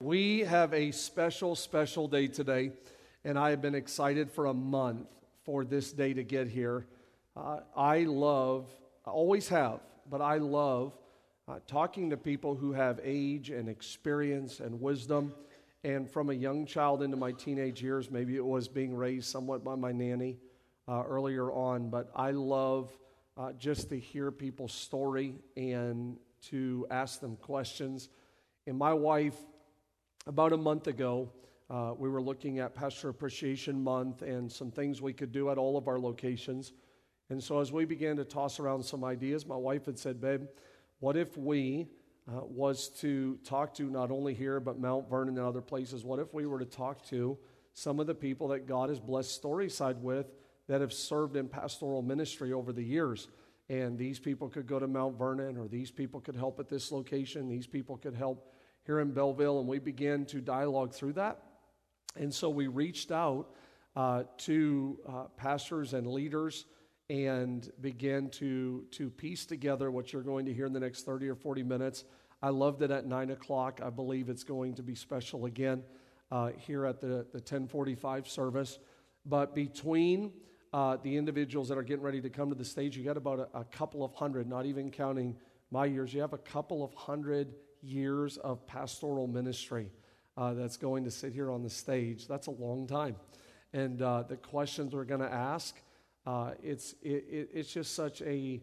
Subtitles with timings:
[0.00, 2.70] We have a special, special day today,
[3.24, 5.08] and I have been excited for a month
[5.42, 6.86] for this day to get here.
[7.36, 8.70] Uh, I love,
[9.04, 10.96] I always have, but I love
[11.48, 15.34] uh, talking to people who have age and experience and wisdom.
[15.82, 19.64] And from a young child into my teenage years, maybe it was being raised somewhat
[19.64, 20.38] by my nanny
[20.86, 22.96] uh, earlier on, but I love
[23.36, 26.18] uh, just to hear people's story and
[26.50, 28.10] to ask them questions.
[28.64, 29.34] And my wife,
[30.28, 31.30] about a month ago,
[31.70, 35.56] uh, we were looking at Pastor Appreciation Month and some things we could do at
[35.56, 36.72] all of our locations.
[37.30, 40.42] And so, as we began to toss around some ideas, my wife had said, Babe,
[41.00, 41.88] what if we
[42.30, 46.04] uh, was to talk to not only here, but Mount Vernon and other places?
[46.04, 47.38] What if we were to talk to
[47.72, 50.26] some of the people that God has blessed Storyside with
[50.68, 53.28] that have served in pastoral ministry over the years?
[53.70, 56.92] And these people could go to Mount Vernon, or these people could help at this
[56.92, 58.52] location, these people could help
[58.88, 61.42] here in Belleville, and we began to dialogue through that.
[62.16, 63.50] And so we reached out
[63.94, 66.64] uh, to uh, pastors and leaders
[67.10, 71.28] and began to, to piece together what you're going to hear in the next 30
[71.28, 72.04] or 40 minutes.
[72.40, 73.82] I loved it at 9 o'clock.
[73.84, 75.82] I believe it's going to be special again
[76.32, 78.78] uh, here at the, the 1045 service.
[79.26, 80.32] But between
[80.72, 83.50] uh, the individuals that are getting ready to come to the stage, you got about
[83.52, 85.36] a, a couple of hundred, not even counting
[85.70, 89.90] my years, you have a couple of hundred years of pastoral ministry
[90.36, 92.28] uh, that's going to sit here on the stage.
[92.28, 93.16] That's a long time.
[93.72, 95.76] And uh, the questions we're going to ask,
[96.26, 98.62] uh, it's, it, it's just such a,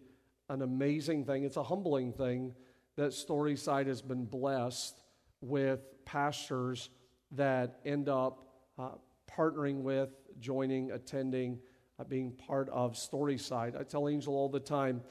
[0.49, 1.43] an amazing thing.
[1.43, 2.53] It's a humbling thing
[2.95, 5.01] that Storyside has been blessed
[5.41, 6.89] with pastors
[7.31, 8.47] that end up
[8.79, 8.91] uh,
[9.29, 11.59] partnering with, joining, attending,
[11.99, 13.79] uh, being part of Storyside.
[13.79, 15.01] I tell Angel all the time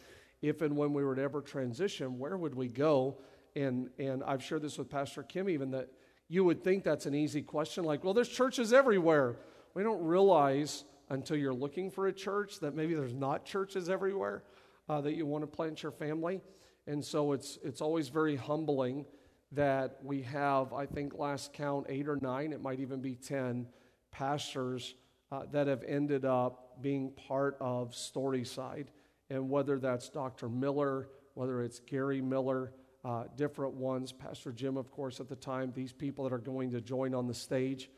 [0.43, 3.19] if and when we were to ever transition, where would we go?
[3.57, 5.89] And, and I've shared this with Pastor Kim even, that
[6.29, 9.37] you would think that's an easy question, like, well, there's churches everywhere.
[9.75, 14.45] We don't realize until you're looking for a church that maybe there's not churches everywhere
[14.89, 16.41] uh, that you want to plant your family.
[16.87, 19.05] And so it's, it's always very humbling
[19.53, 23.67] that we have, I think, last count, eight or nine, it might even be 10
[24.11, 24.95] pastors
[25.31, 28.87] uh, that have ended up being part of Storyside.
[29.31, 30.49] And whether that's Dr.
[30.49, 32.73] Miller, whether it's Gary Miller,
[33.05, 34.13] uh, different ones.
[34.13, 37.27] Pastor Jim, of course, at the time, these people that are going to join on
[37.27, 37.91] the stage.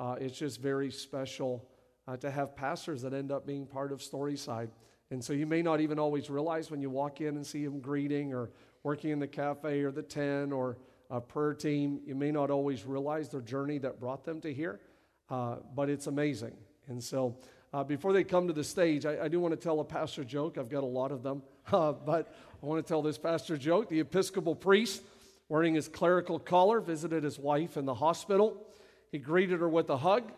[0.00, 1.68] Uh, it's just very special
[2.08, 4.70] uh, to have pastors that end up being part of Storyside.
[5.10, 7.80] And so you may not even always realize when you walk in and see them
[7.80, 8.50] greeting or
[8.82, 10.78] working in the cafe or the 10 or
[11.10, 14.80] a prayer team, you may not always realize their journey that brought them to here,
[15.30, 16.56] uh, but it's amazing.
[16.88, 17.36] And so
[17.74, 20.22] uh, before they come to the stage, I, I do want to tell a pastor
[20.22, 20.58] joke.
[20.58, 21.42] I've got a lot of them.
[21.72, 22.30] Uh, but
[22.62, 23.88] I want to tell this pastor joke.
[23.88, 25.00] The Episcopal priest,
[25.48, 28.66] wearing his clerical collar, visited his wife in the hospital.
[29.10, 30.30] He greeted her with a hug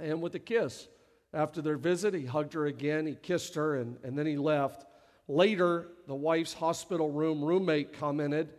[0.00, 0.88] and with a kiss.
[1.34, 4.86] After their visit, he hugged her again, he kissed her, and, and then he left.
[5.28, 8.54] Later, the wife's hospital room roommate commented,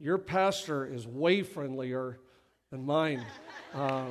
[0.00, 2.18] Your pastor is way friendlier
[2.70, 3.22] than mine.
[3.74, 4.06] Uh,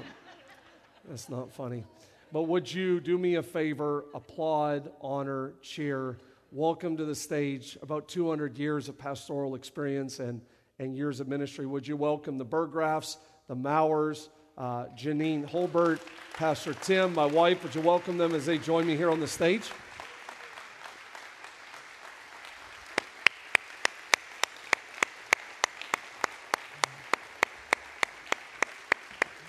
[1.09, 1.83] that's not funny.
[2.31, 6.17] But would you do me a favor, applaud, honor, cheer
[6.51, 10.41] welcome to the stage about 200 years of pastoral experience and,
[10.79, 11.65] and years of ministry.
[11.65, 13.17] Would you welcome the Berggrafs,
[13.47, 15.99] the Mowers, uh, Janine Holbert,
[16.33, 17.63] Pastor Tim, my wife?
[17.63, 19.69] Would you welcome them as they join me here on the stage?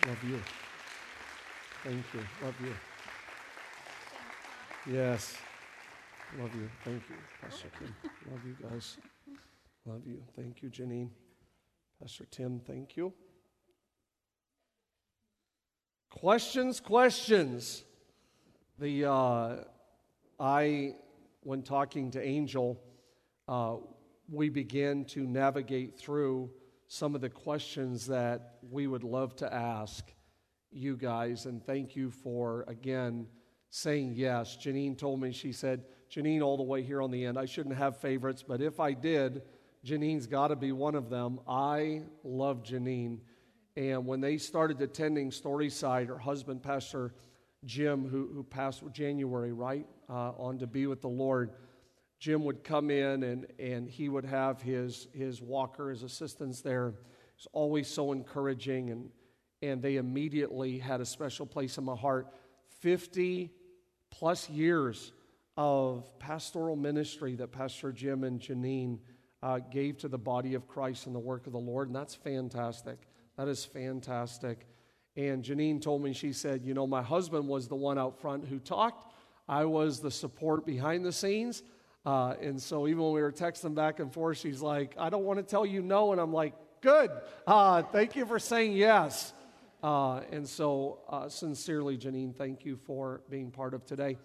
[0.06, 0.41] Love you.
[1.88, 2.21] Thank you.
[2.44, 2.75] Love you.
[4.94, 5.38] Yes.
[6.38, 6.69] Love you.
[6.84, 7.94] Thank you, Pastor Kim.
[8.31, 8.99] Love you guys.
[9.87, 10.22] Love you.
[10.37, 11.09] Thank you, Janine.
[11.99, 13.15] Pastor Tim, thank you.
[16.10, 17.84] Questions, questions.
[18.78, 19.56] The uh,
[20.38, 20.94] I,
[21.41, 22.78] when talking to Angel,
[23.49, 23.76] uh,
[24.31, 26.50] we began to navigate through
[26.87, 30.12] some of the questions that we would love to ask
[30.70, 33.26] you guys, and thank you for again
[33.70, 34.56] saying yes.
[34.56, 37.38] Janine told me she said Janine all the way here on the end.
[37.38, 39.43] I shouldn't have favorites, but if I did,
[39.85, 41.41] Janine's got to be one of them.
[41.47, 43.19] I love Janine.
[43.76, 47.14] And when they started attending Storyside, her husband, Pastor
[47.64, 51.53] Jim, who, who passed January, right, uh, on to be with the Lord,
[52.19, 56.94] Jim would come in and, and he would have his, his walker, his assistants there.
[57.37, 59.11] He's always so encouraging, and,
[59.62, 62.28] and they immediately had a special place in my heart.
[62.81, 63.50] 50
[64.10, 65.12] plus years
[65.56, 68.99] of pastoral ministry that Pastor Jim and Janine
[69.43, 72.14] uh, gave to the body of Christ and the work of the Lord, and that's
[72.14, 72.99] fantastic.
[73.37, 74.66] That is fantastic.
[75.16, 78.46] And Janine told me, she said, You know, my husband was the one out front
[78.46, 79.12] who talked.
[79.49, 81.62] I was the support behind the scenes.
[82.06, 85.25] Uh, and so even when we were texting back and forth, she's like, I don't
[85.25, 86.12] want to tell you no.
[86.12, 87.11] And I'm like, Good.
[87.46, 89.32] Uh, thank you for saying yes.
[89.82, 94.16] Uh, and so, uh, sincerely, Janine, thank you for being part of today.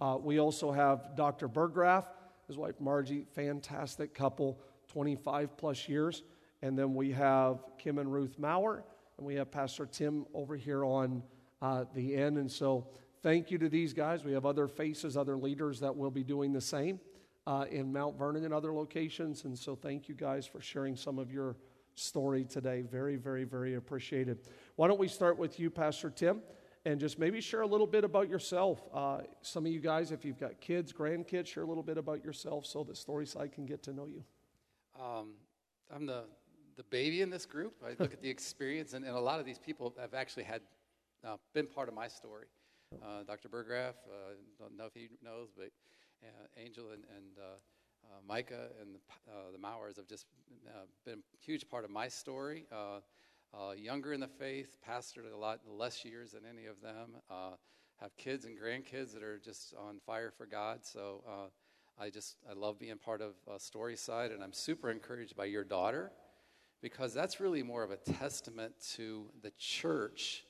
[0.00, 1.48] Uh, we also have Dr.
[1.48, 2.04] Berggraf,
[2.46, 6.22] his wife Margie, fantastic couple, 25 plus years.
[6.60, 8.84] And then we have Kim and Ruth Maurer,
[9.16, 11.22] and we have Pastor Tim over here on
[11.62, 12.36] uh, the end.
[12.36, 12.86] And so,
[13.22, 14.24] thank you to these guys.
[14.24, 17.00] We have other faces, other leaders that will be doing the same
[17.46, 19.44] uh, in Mount Vernon and other locations.
[19.44, 21.56] And so, thank you guys for sharing some of your
[21.98, 22.82] story today.
[22.82, 24.38] Very, very, very appreciated.
[24.76, 26.42] Why don't we start with you, Pastor Tim,
[26.84, 28.82] and just maybe share a little bit about yourself.
[28.92, 32.24] Uh, some of you guys, if you've got kids, grandkids, share a little bit about
[32.24, 34.24] yourself so that Storyside can get to know you.
[35.00, 35.34] Um,
[35.94, 36.24] I'm the
[36.76, 37.74] the baby in this group.
[37.84, 40.62] I look at the experience, and, and, a lot of these people have actually had
[41.26, 42.46] uh, been part of my story.
[43.02, 43.48] Uh, Dr.
[43.48, 45.70] Berggraf, uh, don't know if he knows, but
[46.22, 47.26] uh, Angel and, and
[48.08, 50.26] uh, uh, Micah and the, uh, the Mowers have just
[50.68, 52.66] uh, been a huge part of my story.
[52.72, 53.00] Uh,
[53.76, 57.16] younger in the faith, pastored a lot less years than any of them.
[58.00, 60.80] have kids and grandkids that are just on fire for God.
[60.84, 61.22] So
[61.98, 66.12] I just I love being part of Storyside, and I'm super encouraged by your daughter
[66.80, 70.44] because that's really more of a testament to the church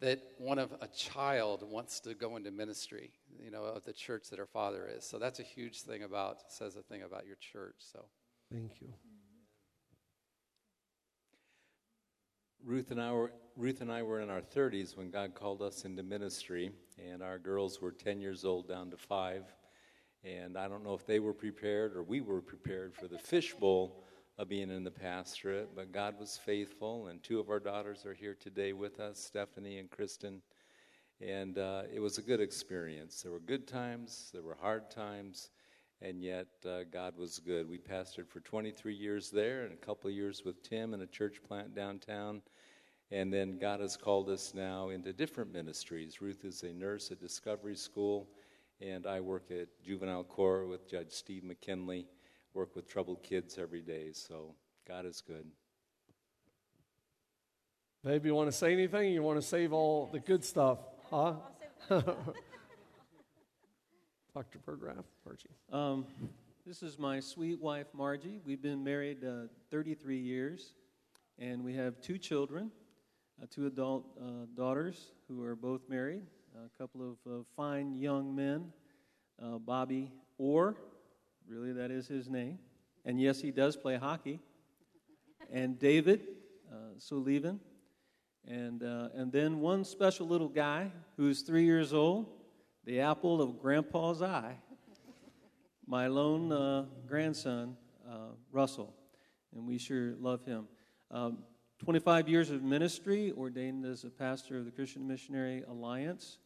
[0.00, 3.10] that one of a child wants to go into ministry,
[3.42, 5.04] you know, of the church that her father is.
[5.04, 7.76] So that's a huge thing about, says a thing about your church.
[7.78, 8.04] So
[8.50, 8.88] thank you.
[12.64, 15.84] Ruth and I were Ruth and I were in our 30s when God called us
[15.84, 19.44] into ministry, and our girls were 10 years old down to five.
[20.24, 24.04] And I don't know if they were prepared or we were prepared for the fishbowl
[24.38, 28.14] of being in the pastorate, but God was faithful, and two of our daughters are
[28.14, 30.40] here today with us, Stephanie and Kristen.
[31.26, 33.22] And uh, it was a good experience.
[33.22, 35.50] There were good times, there were hard times,
[36.00, 37.68] and yet uh, God was good.
[37.68, 41.06] We pastored for 23 years there, and a couple of years with Tim in a
[41.06, 42.42] church plant downtown.
[43.12, 46.20] And then God has called us now into different ministries.
[46.20, 48.28] Ruth is a nurse at Discovery School,
[48.80, 52.08] and I work at Juvenile Court with Judge Steve McKinley
[52.54, 54.12] work with troubled kids every day.
[54.12, 54.54] So
[54.86, 55.46] God is good.
[58.04, 59.12] Babe, you want to say anything?
[59.12, 60.78] You want to save all the good stuff,
[61.12, 61.36] Dr.
[64.66, 65.50] Berggraf, Margie.
[65.70, 66.06] Um,
[66.66, 68.40] this is my sweet wife, Margie.
[68.46, 70.72] We've been married uh, 33 years,
[71.38, 72.70] and we have two children,
[73.42, 76.22] uh, two adult uh, daughters who are both married,
[76.56, 78.72] a couple of fine young men,
[79.42, 80.76] uh, Bobby Orr
[81.46, 82.58] Really, that is his name.
[83.04, 84.40] And yes, he does play hockey.
[85.50, 86.22] And David
[86.72, 87.60] uh, Sullivan.
[88.46, 92.26] And, uh, and then one special little guy who's three years old,
[92.84, 94.56] the apple of Grandpa's eye,
[95.86, 97.76] my lone uh, grandson,
[98.08, 98.94] uh, Russell.
[99.54, 100.66] And we sure love him.
[101.10, 101.38] Um,
[101.78, 106.38] 25 years of ministry, ordained as a pastor of the Christian Missionary Alliance.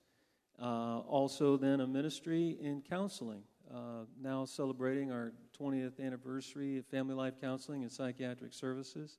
[0.60, 3.42] Uh, also, then a ministry in counseling
[3.74, 9.18] uh, now celebrating our 20th anniversary of Family Life Counseling and Psychiatric Services.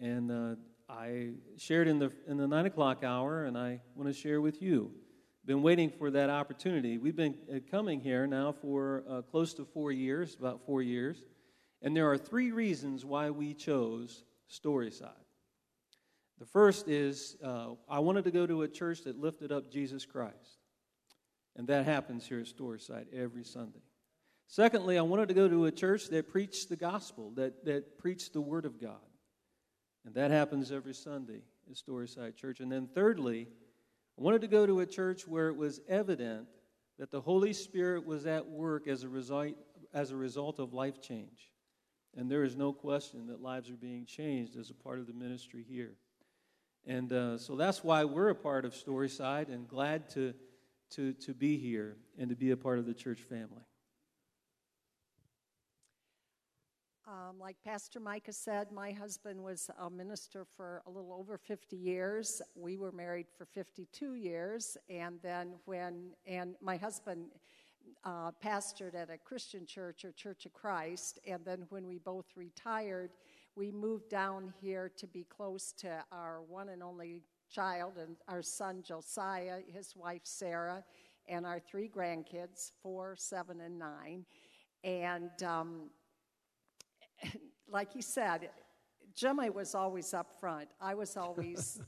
[0.00, 0.54] And uh,
[0.88, 4.62] I shared in the, in the 9 o'clock hour, and I want to share with
[4.62, 4.92] you.
[5.44, 6.98] Been waiting for that opportunity.
[6.98, 11.18] We've been uh, coming here now for uh, close to four years, about four years.
[11.82, 15.10] And there are three reasons why we chose Storyside.
[16.38, 20.04] The first is uh, I wanted to go to a church that lifted up Jesus
[20.04, 20.60] Christ.
[21.56, 23.82] And that happens here at Storyside every Sunday.
[24.46, 28.32] Secondly, I wanted to go to a church that preached the gospel, that, that preached
[28.32, 29.00] the word of God.
[30.06, 32.60] And that happens every Sunday at Storyside Church.
[32.60, 33.48] And then thirdly,
[34.18, 36.46] I wanted to go to a church where it was evident
[36.98, 39.54] that the Holy Spirit was at work as a result,
[39.92, 41.52] as a result of life change.
[42.16, 45.12] And there is no question that lives are being changed as a part of the
[45.12, 45.96] ministry here.
[46.86, 50.32] And uh, so that's why we're a part of Storyside and glad to
[50.90, 53.62] to, to be here and to be a part of the church family.
[57.08, 61.76] Um, like Pastor Micah said, my husband was a minister for a little over 50
[61.76, 62.42] years.
[62.56, 64.76] We were married for 52 years.
[64.90, 67.26] And then when, and my husband
[68.04, 71.20] uh, pastored at a Christian church or Church of Christ.
[71.24, 73.10] And then when we both retired,
[73.54, 78.42] we moved down here to be close to our one and only child and our
[78.42, 80.82] son Josiah, his wife Sarah,
[81.28, 84.26] and our three grandkids, four, seven, and nine.
[84.82, 85.90] And um,
[87.68, 88.50] like he said,
[89.16, 90.68] Jemai was always up front.
[90.80, 91.80] I was always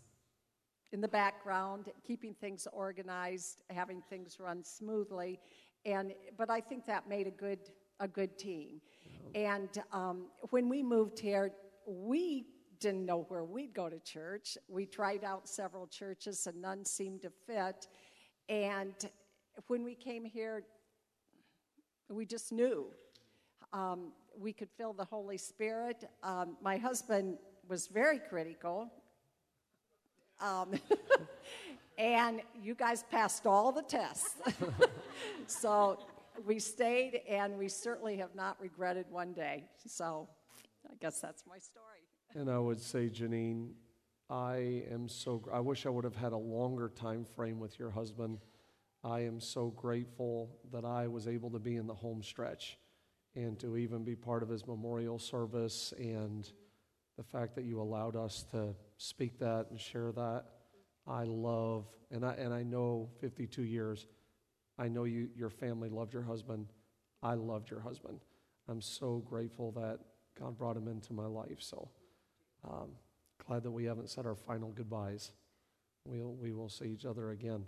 [0.92, 5.38] in the background, keeping things organized, having things run smoothly.
[5.84, 7.58] And, but I think that made a good,
[8.00, 8.80] a good team.
[9.34, 11.52] And um, when we moved here,
[11.86, 12.46] we
[12.80, 14.56] didn't know where we'd go to church.
[14.68, 17.88] We tried out several churches and none seemed to fit.
[18.48, 18.94] And
[19.66, 20.64] when we came here,
[22.08, 22.86] we just knew.
[23.72, 26.04] Um, we could feel the Holy Spirit.
[26.22, 28.90] Um, my husband was very critical.
[30.40, 30.74] Um,
[31.98, 34.36] and you guys passed all the tests.
[35.46, 35.98] so
[36.46, 39.64] we stayed, and we certainly have not regretted one day.
[39.86, 40.28] So
[40.88, 41.84] I guess that's my story.
[42.34, 43.70] And I would say, Janine,
[44.30, 45.42] I am so.
[45.52, 48.38] I wish I would have had a longer time frame with your husband.
[49.02, 52.78] I am so grateful that I was able to be in the home stretch
[53.38, 56.50] and to even be part of his memorial service and
[57.16, 60.44] the fact that you allowed us to speak that and share that.
[61.06, 64.06] I love, and I, and I know 52 years,
[64.76, 66.66] I know you, your family loved your husband.
[67.22, 68.20] I loved your husband.
[68.68, 70.00] I'm so grateful that
[70.38, 71.58] God brought him into my life.
[71.60, 71.88] So
[72.68, 72.90] um,
[73.46, 75.30] glad that we haven't said our final goodbyes.
[76.04, 77.64] We'll, we will see each other again.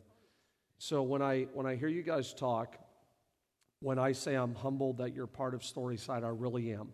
[0.78, 2.76] So when I, when I hear you guys talk,
[3.80, 6.92] when I say I'm humbled that you're part of Storyside, I really am.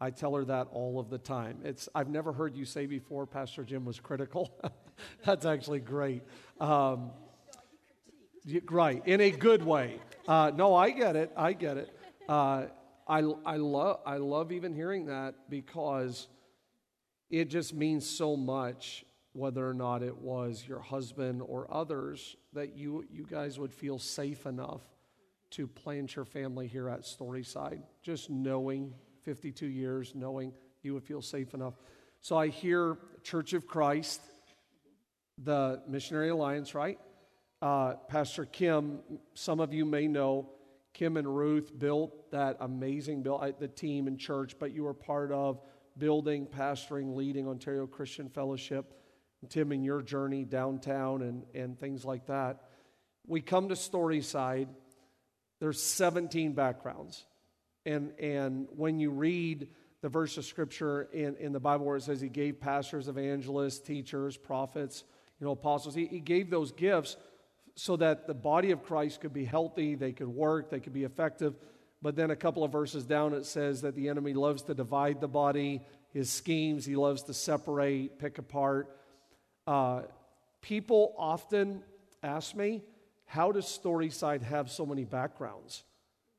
[0.00, 1.58] I tell her that all of the time.
[1.64, 4.52] It's, I've never heard you say before Pastor Jim was critical.
[5.24, 6.22] That's actually great.
[6.60, 7.10] Um,
[8.70, 10.00] right, in a good way.
[10.28, 11.32] Uh, no, I get it.
[11.36, 11.98] I get it.
[12.28, 12.66] Uh,
[13.08, 16.28] I, I, love, I love even hearing that because
[17.30, 22.76] it just means so much whether or not it was your husband or others that
[22.76, 24.82] you, you guys would feel safe enough
[25.50, 27.82] to plant your family here at Storyside.
[28.02, 30.52] Just knowing 52 years, knowing
[30.82, 31.74] you would feel safe enough.
[32.20, 34.20] So I hear Church of Christ,
[35.42, 36.98] the Missionary Alliance, right?
[37.60, 39.00] Uh, Pastor Kim,
[39.34, 40.50] some of you may know,
[40.94, 45.30] Kim and Ruth built that amazing build, the team in church, but you were part
[45.30, 45.60] of
[45.96, 48.94] building, pastoring, leading Ontario Christian Fellowship.
[49.48, 52.64] Tim, in your journey downtown and, and things like that.
[53.26, 54.68] We come to Storyside
[55.60, 57.24] there's 17 backgrounds.
[57.84, 59.68] And, and when you read
[60.02, 63.80] the verse of scripture in, in the Bible where it says he gave pastors, evangelists,
[63.80, 65.04] teachers, prophets,
[65.40, 67.16] you know, apostles, he, he gave those gifts
[67.74, 71.04] so that the body of Christ could be healthy, they could work, they could be
[71.04, 71.54] effective.
[72.02, 75.20] But then a couple of verses down, it says that the enemy loves to divide
[75.20, 78.96] the body, his schemes, he loves to separate, pick apart.
[79.66, 80.02] Uh,
[80.60, 81.82] people often
[82.22, 82.82] ask me,
[83.28, 85.84] how does Storyside have so many backgrounds?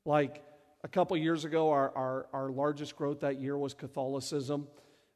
[0.05, 0.43] Like
[0.83, 4.67] a couple years ago, our, our, our largest growth that year was Catholicism.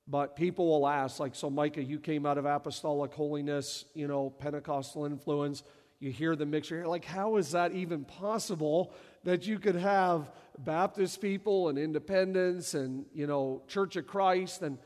[0.07, 4.29] But people will ask, like, so Micah, you came out of apostolic holiness, you know,
[4.29, 5.63] Pentecostal influence.
[5.99, 6.85] You hear the mixture.
[6.87, 13.05] Like, how is that even possible that you could have Baptist people and independents and,
[13.15, 14.61] you know, Church of Christ?
[14.61, 14.77] And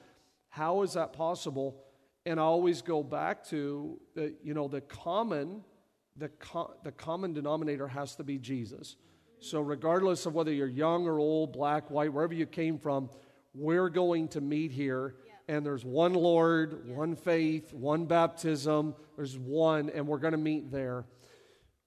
[0.47, 1.83] how is that possible?
[2.25, 5.63] And I always go back to the, you know, the common
[6.17, 8.95] the, co- the common denominator has to be Jesus.
[9.39, 13.09] So, regardless of whether you're young or old, black, white, wherever you came from,
[13.53, 15.15] we're going to meet here.
[15.47, 18.95] And there's one Lord, one faith, one baptism.
[19.15, 21.05] There's one, and we're going to meet there.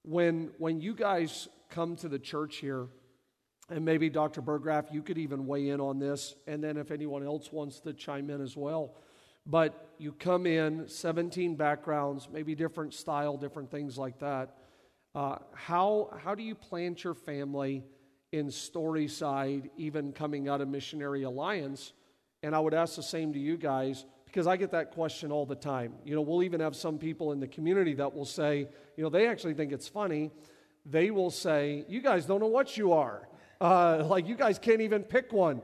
[0.03, 2.87] When, when you guys come to the church here,
[3.69, 4.41] and maybe Dr.
[4.41, 7.93] Berggraf, you could even weigh in on this, and then if anyone else wants to
[7.93, 8.95] chime in as well.
[9.45, 14.55] But you come in, 17 backgrounds, maybe different style, different things like that.
[15.13, 17.83] Uh, how, how do you plant your family
[18.31, 21.93] in Storyside, even coming out of Missionary Alliance?
[22.43, 25.45] And I would ask the same to you guys because I get that question all
[25.45, 25.93] the time.
[26.05, 29.09] You know, we'll even have some people in the community that will say, you know,
[29.09, 30.31] they actually think it's funny.
[30.85, 33.27] They will say, You guys don't know what you are.
[33.59, 35.61] Uh, like, you guys can't even pick one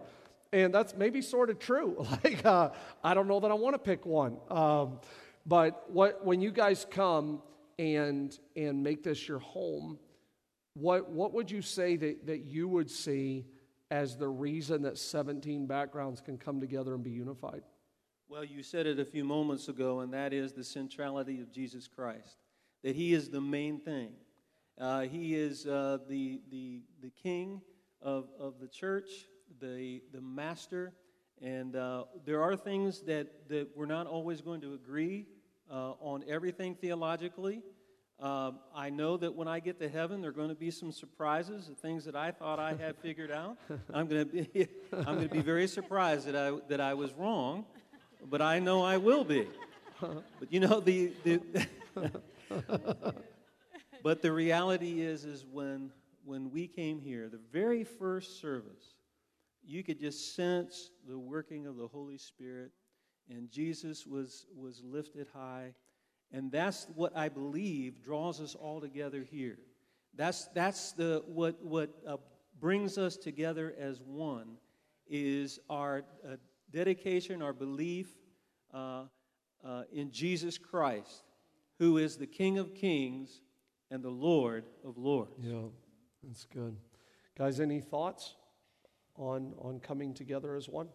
[0.54, 2.06] and that's maybe sort of true.
[2.24, 2.72] Like, uh,
[3.04, 4.38] I don't know that I want to pick one.
[4.50, 5.00] Um,
[5.46, 7.42] but what, when you guys come
[7.80, 10.00] and, and make this your home,
[10.74, 13.46] what, what would you say that, that you would see
[13.89, 17.62] as the reason that 17 backgrounds can come together and be unified?
[18.30, 21.88] Well, you said it a few moments ago, and that is the centrality of Jesus
[21.88, 22.38] Christ,
[22.84, 24.12] that He is the main thing.
[24.80, 27.62] Uh, he is uh, the, the, the King
[28.01, 29.10] of, of the church,
[29.60, 30.94] the, the master.
[31.42, 35.25] And uh, there are things that, that we're not always going to agree
[35.72, 37.62] uh, on everything theologically.
[38.20, 40.92] Uh, I know that when I get to heaven, there are going to be some
[40.92, 43.58] surprises, the things that I thought I had figured out.
[43.94, 47.13] I'm going to be, I'm going to be very surprised that I, that I was
[47.13, 47.66] wrong.
[48.30, 49.48] but I know I will be.
[50.00, 51.42] but you know the, the
[54.04, 55.92] but the reality is is when
[56.27, 58.96] when we came here, the very first service,
[59.67, 62.71] you could just sense the working of the Holy Spirit,
[63.29, 65.74] and Jesus was was lifted high,
[66.31, 69.59] and that's what I believe draws us all together here.
[70.15, 72.17] That's that's the what what uh,
[72.59, 74.57] brings us together as one
[75.09, 76.38] is our uh,
[76.71, 78.07] dedication, our belief
[78.74, 79.03] uh,
[79.65, 81.24] uh, in Jesus Christ,
[81.77, 83.41] who is the King of Kings
[83.91, 85.31] and the Lord of Lords.
[85.41, 85.67] Yeah,
[86.24, 86.77] that's good.
[87.38, 88.37] Guys, any thoughts
[89.17, 90.88] on, on coming together as one?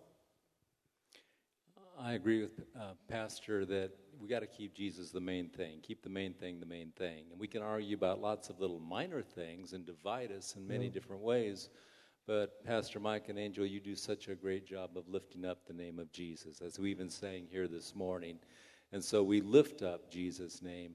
[2.01, 6.03] I agree with uh, Pastor that we got to keep Jesus the main thing, keep
[6.03, 7.27] the main thing the main thing.
[7.31, 10.87] And we can argue about lots of little minor things and divide us in many
[10.87, 10.93] yeah.
[10.93, 11.69] different ways.
[12.27, 15.73] But Pastor Mike and Angel, you do such a great job of lifting up the
[15.73, 18.39] name of Jesus, as we've been saying here this morning.
[18.93, 20.95] And so we lift up Jesus' name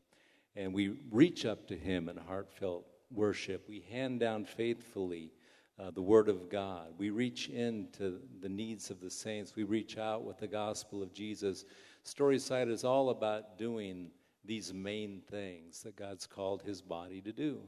[0.56, 3.68] and we reach up to him in heartfelt worship.
[3.68, 5.32] We hand down faithfully
[5.80, 6.94] uh, the Word of God.
[6.98, 9.56] We reach into the needs of the saints.
[9.56, 11.66] We reach out with the gospel of Jesus.
[12.04, 14.12] Storyside is all about doing
[14.44, 17.60] these main things that God's called his body to do.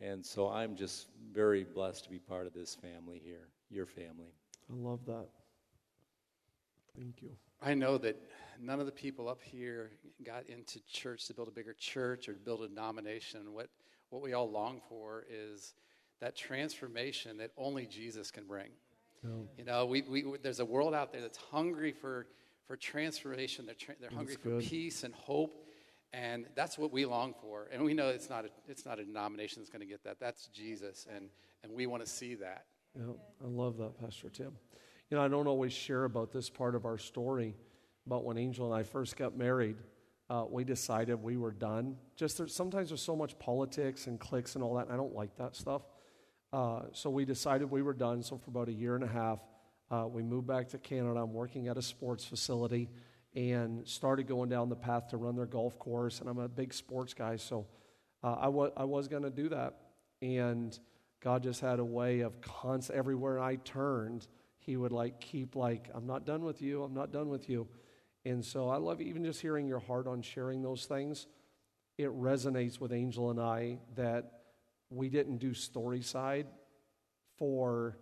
[0.00, 4.32] And so I'm just very blessed to be part of this family here, your family.
[4.70, 5.28] I love that.
[6.96, 7.30] Thank you.
[7.62, 8.20] I know that
[8.60, 9.92] none of the people up here
[10.24, 13.52] got into church to build a bigger church or to build a denomination.
[13.52, 13.68] What,
[14.10, 15.74] what we all long for is
[16.20, 18.68] that transformation that only Jesus can bring.
[19.58, 22.28] You know, we, we, there's a world out there that's hungry for,
[22.68, 23.66] for transformation.
[23.66, 25.66] They're, tra- they're hungry for peace and hope.
[26.12, 27.68] And that's what we long for.
[27.72, 30.20] And we know it's not a, it's not a denomination that's going to get that.
[30.20, 31.08] That's Jesus.
[31.12, 31.28] And,
[31.64, 32.66] and we want to see that.
[32.96, 34.52] Yeah, I love that, Pastor Tim.
[35.10, 37.56] You know, I don't always share about this part of our story,
[38.06, 39.76] but when Angel and I first got married,
[40.30, 41.96] uh, we decided we were done.
[42.14, 45.14] Just there, sometimes there's so much politics and cliques and all that, and I don't
[45.14, 45.82] like that stuff.
[46.52, 48.22] Uh, so we decided we were done.
[48.22, 49.40] So for about a year and a half,
[49.90, 51.20] uh, we moved back to Canada.
[51.20, 52.88] I'm working at a sports facility
[53.34, 56.20] and started going down the path to run their golf course.
[56.20, 57.66] And I'm a big sports guy, so
[58.24, 59.74] uh, I, w- I was going to do that.
[60.22, 60.76] And
[61.20, 64.26] God just had a way of constant, everywhere I turned,
[64.58, 67.68] He would like keep like, I'm not done with you, I'm not done with you.
[68.24, 71.26] And so I love even just hearing your heart on sharing those things.
[71.98, 74.35] It resonates with Angel and I that
[74.90, 76.46] we didn't do Storyside
[77.38, 77.96] for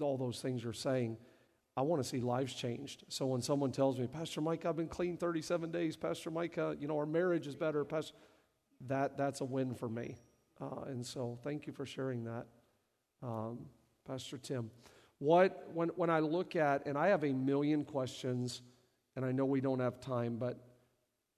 [0.00, 1.16] all those things you're saying
[1.78, 3.04] I want to see lives changed.
[3.08, 6.74] So when someone tells me, Pastor Mike, I've been clean 37 days, Pastor Mike, uh,
[6.76, 8.16] you know, our marriage is better, Pastor,
[8.88, 10.16] that, that's a win for me.
[10.60, 12.46] Uh, and so thank you for sharing that,
[13.22, 13.60] um,
[14.04, 14.72] Pastor Tim.
[15.20, 18.62] What, when, when I look at, and I have a million questions,
[19.14, 20.58] and I know we don't have time, but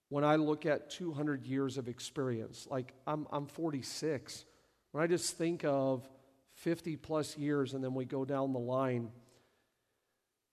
[0.09, 4.47] when I look at 200 years of experience, like I'm, I'm 46,
[4.93, 6.09] when I just think of
[6.55, 9.11] 50 plus years and then we go down the line,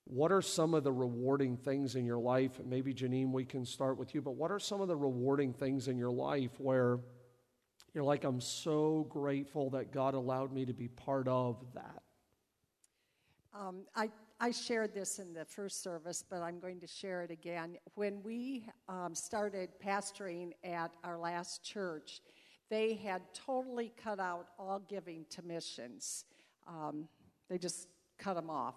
[0.06, 2.60] what are some of the rewarding things in your life?
[2.64, 5.88] Maybe, Janine, we can start with you, but what are some of the rewarding things
[5.88, 7.00] in your life where
[7.94, 12.04] you're like, I'm so grateful that God allowed me to be part of that?
[13.54, 17.32] Um, I, I shared this in the first service, but I'm going to share it
[17.32, 17.78] again.
[17.96, 22.22] When we um, started pastoring at our last church,
[22.70, 26.26] they had totally cut out all giving to missions.
[26.68, 27.08] Um,
[27.50, 28.76] they just cut them off.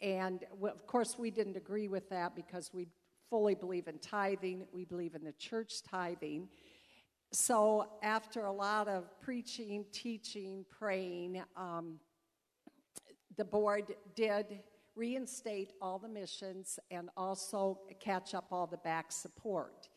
[0.00, 2.88] And of course, we didn't agree with that because we
[3.30, 6.48] fully believe in tithing, we believe in the church tithing.
[7.32, 11.98] So, after a lot of preaching, teaching, praying, um,
[13.36, 14.60] the board did
[14.94, 19.88] reinstate all the missions and also catch up all the back support.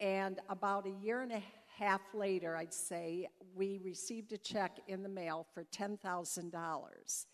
[0.00, 1.42] And about a year and a
[1.78, 7.26] half later, I'd say, we received a check in the mail for $10,000.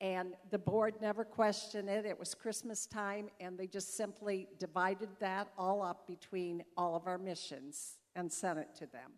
[0.00, 2.06] And the board never questioned it.
[2.06, 7.06] It was Christmas time, and they just simply divided that all up between all of
[7.06, 9.12] our missions and sent it to them.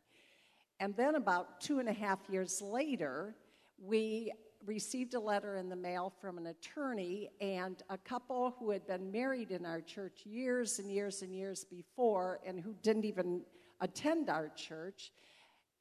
[0.80, 3.37] And then, about two and a half years later,
[3.80, 4.32] we
[4.66, 9.12] received a letter in the mail from an attorney and a couple who had been
[9.12, 13.42] married in our church years and years and years before and who didn't even
[13.82, 15.12] attend our church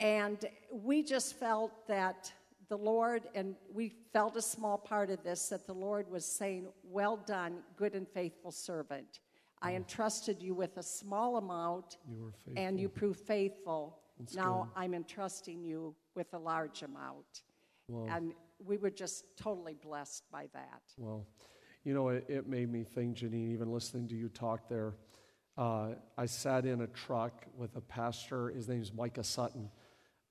[0.00, 2.32] And we just felt that
[2.68, 6.68] the Lord, and we felt a small part of this, that the Lord was saying,
[6.82, 9.20] Well done, good and faithful servant.
[9.62, 13.98] I entrusted you with a small amount, You and you proved faithful.
[14.18, 17.42] That's now I'm entrusting you with a large amount.
[17.88, 18.06] Wow.
[18.10, 18.32] And
[18.64, 20.82] we were just totally blessed by that.
[20.96, 21.26] Well,
[21.84, 24.94] you know, it, it made me think, Janine, even listening to you talk there.
[25.56, 29.70] Uh, I sat in a truck with a pastor, his name's Micah Sutton.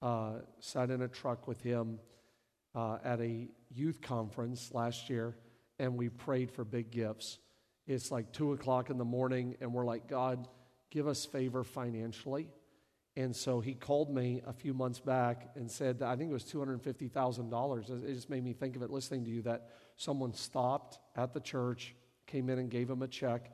[0.02, 2.00] Uh, sat in a truck with him
[2.76, 5.36] uh, at a youth conference last year,
[5.80, 7.39] and we prayed for big gifts.
[7.88, 10.48] It's like 2 o'clock in the morning, and we're like, God,
[10.91, 12.50] give us favor financially.
[13.17, 16.43] And so he called me a few months back and said, I think it was
[16.43, 18.04] $250,000.
[18.04, 21.39] It just made me think of it listening to you that someone stopped at the
[21.39, 21.95] church,
[22.28, 23.51] came in and gave him a check.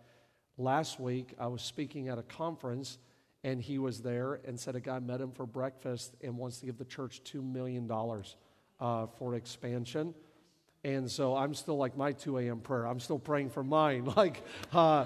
[0.57, 2.97] Last week, I was speaking at a conference,
[3.43, 6.65] and he was there and said a guy met him for breakfast and wants to
[6.65, 7.89] give the church $2 million
[8.79, 10.15] uh, for expansion.
[10.83, 12.59] And so I'm still like my 2 a.m.
[12.61, 12.87] prayer.
[12.87, 14.05] I'm still praying for mine.
[14.15, 14.43] Like,
[14.73, 15.05] uh,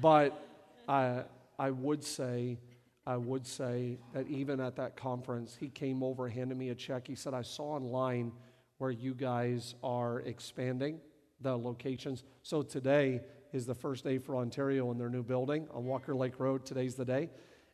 [0.00, 0.46] but
[0.86, 1.22] I,
[1.58, 2.58] I would say,
[3.06, 7.08] I would say that even at that conference, he came over, handed me a check.
[7.08, 8.32] He said, I saw online
[8.78, 11.00] where you guys are expanding
[11.40, 12.22] the locations.
[12.42, 16.38] So today is the first day for Ontario in their new building on Walker Lake
[16.38, 16.64] Road.
[16.64, 17.30] Today's the day.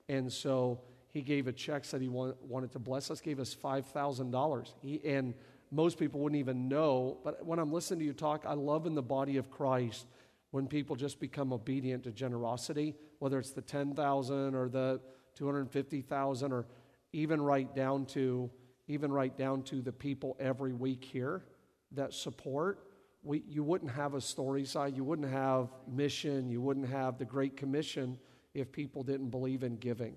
[0.08, 3.54] And so he gave a check, said he want, wanted to bless us, gave us
[3.54, 4.72] $5,000.
[4.80, 5.34] He, and
[5.70, 7.18] most people wouldn't even know.
[7.22, 10.06] But when I'm listening to you talk, I love in the body of Christ
[10.50, 15.00] when people just become obedient to generosity, whether it's the 10,000 or the
[15.38, 16.66] 250,000 or
[17.12, 18.50] even right down to
[18.88, 21.44] even right down to the people every week here
[21.92, 22.80] that support.
[23.22, 27.56] We, you wouldn't have a Storyside, you wouldn't have mission, you wouldn't have the Great
[27.56, 28.18] Commission
[28.54, 30.16] if people didn't believe in giving.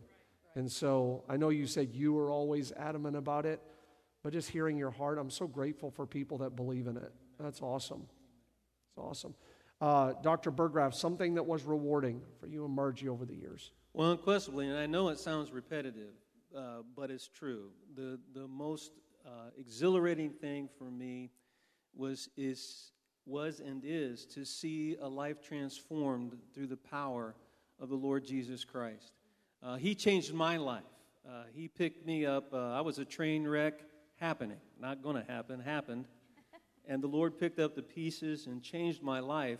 [0.56, 3.62] And so I know you said you were always adamant about it,
[4.24, 7.12] but just hearing your heart, I'm so grateful for people that believe in it.
[7.40, 8.04] That's awesome.
[8.90, 9.36] It's awesome.
[9.82, 10.52] Uh, Dr.
[10.52, 13.72] Berggraf, something that was rewarding for you and Margie over the years.
[13.94, 16.14] Well, unquestionably, and I know it sounds repetitive,
[16.56, 17.72] uh, but it's true.
[17.96, 18.94] The, the most
[19.26, 21.30] uh, exhilarating thing for me
[21.94, 22.94] was, is,
[23.26, 27.36] was and is to see a life transformed through the power
[27.82, 29.12] of the Lord Jesus Christ.
[29.62, 30.84] Uh, he changed my life.
[31.28, 32.54] Uh, he picked me up.
[32.54, 33.82] Uh, I was a train wreck
[34.16, 36.06] happening, not going to happen, happened.
[36.88, 39.60] And the Lord picked up the pieces and changed my life.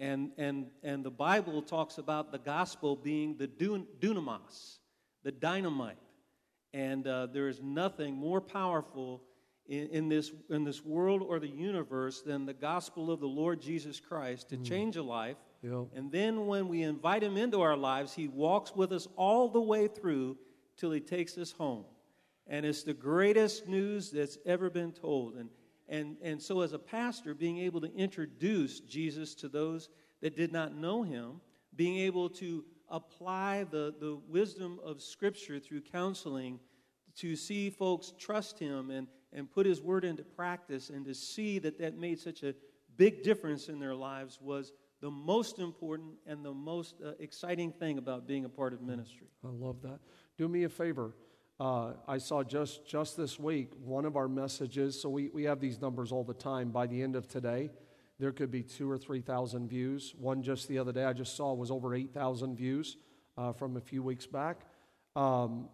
[0.00, 4.78] And, and, and the Bible talks about the gospel being the dun- dunamis,
[5.22, 5.98] the dynamite.
[6.72, 9.22] And uh, there is nothing more powerful
[9.66, 13.60] in, in, this, in this world or the universe than the gospel of the Lord
[13.60, 15.36] Jesus Christ to change a life.
[15.62, 15.88] Yep.
[15.94, 19.60] And then when we invite him into our lives, he walks with us all the
[19.60, 20.38] way through
[20.78, 21.84] till he takes us home.
[22.46, 25.36] And it's the greatest news that's ever been told.
[25.36, 25.50] And,
[25.90, 29.88] and, and so, as a pastor, being able to introduce Jesus to those
[30.22, 31.40] that did not know him,
[31.74, 36.60] being able to apply the, the wisdom of Scripture through counseling
[37.16, 41.58] to see folks trust him and, and put his word into practice and to see
[41.58, 42.54] that that made such a
[42.96, 47.98] big difference in their lives was the most important and the most uh, exciting thing
[47.98, 49.26] about being a part of ministry.
[49.44, 49.98] I love that.
[50.36, 51.14] Do me a favor.
[51.60, 54.98] Uh, I saw just just this week one of our messages.
[54.98, 56.70] So we, we have these numbers all the time.
[56.70, 57.68] By the end of today,
[58.18, 60.14] there could be two or three thousand views.
[60.18, 62.96] One just the other day I just saw was over eight thousand views
[63.36, 64.62] uh, from a few weeks back.
[65.14, 65.68] Um,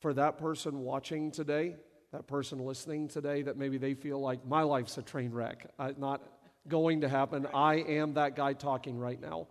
[0.00, 1.76] for that person watching today,
[2.12, 5.92] that person listening today, that maybe they feel like my life's a train wreck, uh,
[5.98, 6.22] not
[6.66, 7.46] going to happen.
[7.52, 9.48] I am that guy talking right now.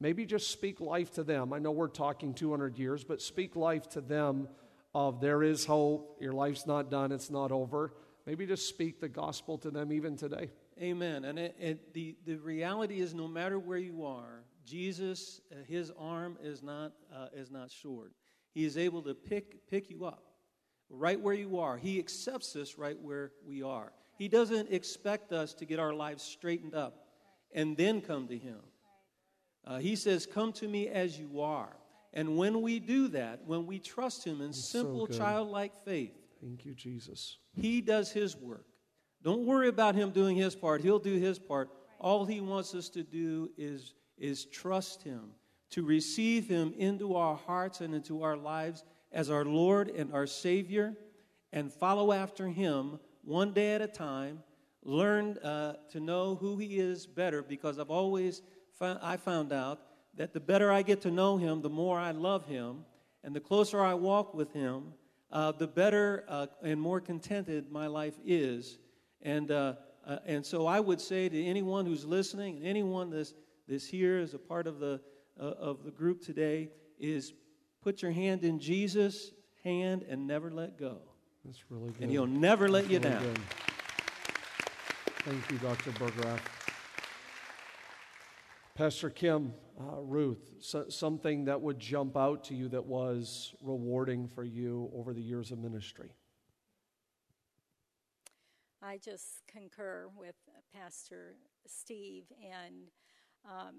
[0.00, 1.52] Maybe just speak life to them.
[1.52, 4.48] I know we're talking 200 years, but speak life to them
[4.94, 7.94] of there is hope, your life's not done, it's not over.
[8.26, 10.50] Maybe just speak the gospel to them even today.
[10.80, 11.24] Amen.
[11.24, 15.92] And it, it, the, the reality is, no matter where you are, Jesus, uh, his
[15.98, 18.12] arm is not, uh, is not short.
[18.52, 20.22] He is able to pick, pick you up
[20.88, 21.76] right where you are.
[21.76, 23.92] He accepts us right where we are.
[24.16, 27.08] He doesn't expect us to get our lives straightened up
[27.52, 28.60] and then come to Him.
[29.66, 31.74] Uh, he says, Come to me as you are.
[32.14, 35.18] And when we do that, when we trust Him in so simple, good.
[35.18, 36.12] childlike faith,
[36.44, 37.38] Thank you, Jesus.
[37.54, 38.66] He does His work.
[39.22, 40.82] Don't worry about Him doing His part.
[40.82, 41.70] He'll do His part.
[41.98, 45.30] All He wants us to do is, is trust Him,
[45.70, 50.26] to receive Him into our hearts and into our lives as our Lord and our
[50.26, 50.94] Savior,
[51.52, 54.42] and follow after Him one day at a time.
[54.82, 58.42] Learn uh, to know who He is better because I've always
[58.78, 59.80] found, I found out
[60.16, 62.84] that the better I get to know Him, the more I love Him,
[63.22, 64.92] and the closer I walk with Him,
[65.32, 68.78] uh, the better uh, and more contented my life is.
[69.22, 69.74] And, uh,
[70.06, 73.34] uh, and so I would say to anyone who's listening, and anyone that's,
[73.66, 75.00] that's here as a part of the,
[75.40, 77.32] uh, of the group today is
[77.82, 79.32] put your hand in Jesus'
[79.64, 80.98] hand and never let go.
[81.44, 82.02] That's really good.
[82.02, 83.22] And he'll never let you Really down.
[83.22, 83.38] good.
[85.24, 85.90] Thank you, Dr.
[85.92, 86.63] Berggraf.
[88.74, 94.26] Pastor Kim, uh, Ruth, so, something that would jump out to you that was rewarding
[94.26, 96.10] for you over the years of ministry.
[98.82, 100.34] I just concur with
[100.74, 101.36] Pastor
[101.68, 102.90] Steve and
[103.44, 103.76] um,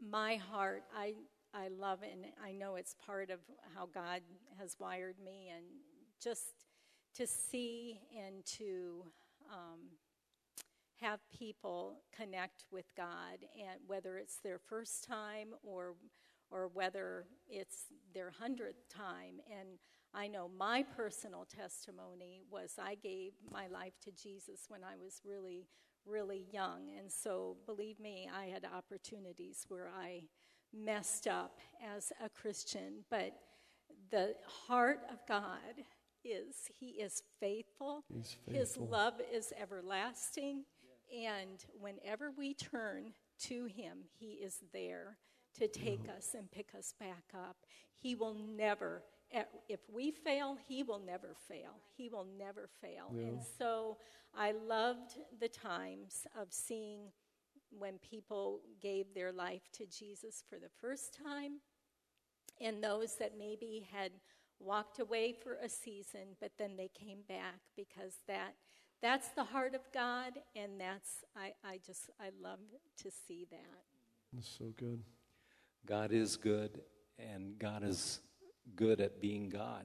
[0.00, 0.84] my heart.
[0.96, 1.14] I
[1.52, 3.40] I love it, and I know it's part of
[3.74, 4.20] how God
[4.60, 5.64] has wired me, and
[6.22, 6.52] just
[7.16, 9.04] to see and to
[9.52, 9.80] um,
[11.00, 15.94] have people connect with God, and whether it's their first time or
[16.50, 19.78] or whether it's their hundredth time, and
[20.12, 25.20] I know my personal testimony was I gave my life to Jesus when I was
[25.24, 25.68] really,
[26.04, 26.88] really young.
[26.98, 30.22] And so, believe me, I had opportunities where I
[30.74, 31.58] messed up
[31.96, 33.04] as a Christian.
[33.08, 33.34] But
[34.10, 34.34] the
[34.66, 35.84] heart of God
[36.24, 40.64] is He is faithful, He's His love is everlasting.
[41.12, 43.12] And whenever we turn
[43.44, 45.18] to Him, He is there
[45.58, 46.16] to take mm.
[46.16, 47.56] us and pick us back up.
[47.92, 49.02] He will never,
[49.68, 51.80] if we fail, He will never fail.
[51.96, 53.08] He will never fail.
[53.10, 53.98] And so
[54.34, 57.10] I loved the times of seeing
[57.70, 61.60] when people gave their life to Jesus for the first time
[62.60, 64.12] and those that maybe had
[64.58, 68.54] walked away for a season but then they came back because that
[69.02, 72.58] that's the heart of god and that's i, I just i love
[73.02, 73.84] to see that
[74.32, 75.02] That's so good.
[75.86, 76.82] God is good,
[77.18, 78.20] and God is
[78.76, 79.84] good at being God.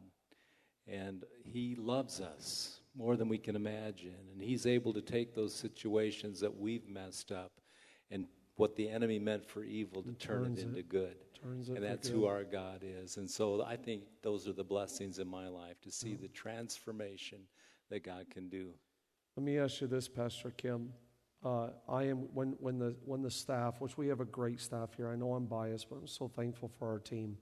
[0.87, 4.13] And He loves us more than we can imagine.
[4.33, 7.53] And He's able to take those situations that we've messed up
[8.11, 10.67] and what the enemy meant for evil to turn turns it it.
[10.67, 11.15] into good.
[11.41, 12.15] Turns it And that's good.
[12.15, 13.17] who our God is.
[13.17, 17.39] And so I think those are the blessings in my life to see the transformation
[17.89, 18.71] that God can do.
[19.37, 20.93] Let me ask you this, Pastor Kim.
[21.43, 24.93] Uh, I am when when the when the staff, which we have a great staff
[24.95, 25.09] here.
[25.09, 27.37] I know I'm biased, but I'm so thankful for our team.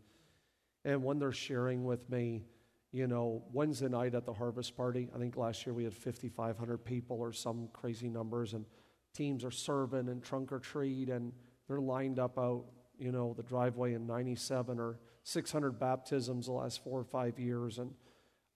[0.83, 2.45] And when they're sharing with me,
[2.91, 6.83] you know, Wednesday night at the harvest party, I think last year we had 5,500
[6.83, 8.65] people or some crazy numbers, and
[9.13, 11.31] teams are serving and trunk or treat, and
[11.67, 12.65] they're lined up out,
[12.97, 17.77] you know, the driveway in 97 or 600 baptisms the last four or five years,
[17.77, 17.93] and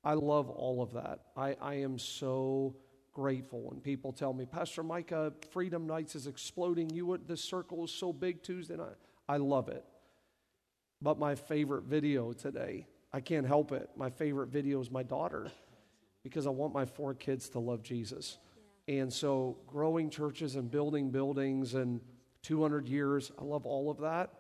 [0.03, 1.19] I love all of that.
[1.35, 2.75] I, I am so
[3.17, 6.91] grateful when people tell me, Pastor Micah, Freedom Nights is exploding.
[6.91, 8.93] You would, this circle is so big Tuesday night.
[9.27, 9.83] I love it.
[11.01, 13.89] But my favorite video today, I can't help it.
[13.97, 15.49] My favorite video is my daughter
[16.21, 18.37] because I want my four kids to love Jesus.
[18.87, 22.01] And so, growing churches and building buildings and
[22.43, 24.31] 200 years, I love all of that.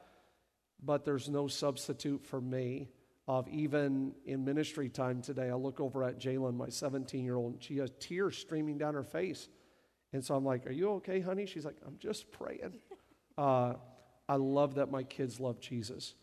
[0.83, 2.89] But there's no substitute for me
[3.27, 5.49] of even in ministry time today.
[5.49, 8.93] I look over at Jalen, my 17 year old, and she has tears streaming down
[8.93, 9.49] her face.
[10.13, 11.45] And so I'm like, Are you okay, honey?
[11.45, 12.73] She's like, I'm just praying.
[13.39, 13.75] Uh,
[14.27, 16.15] I love that my kids love Jesus.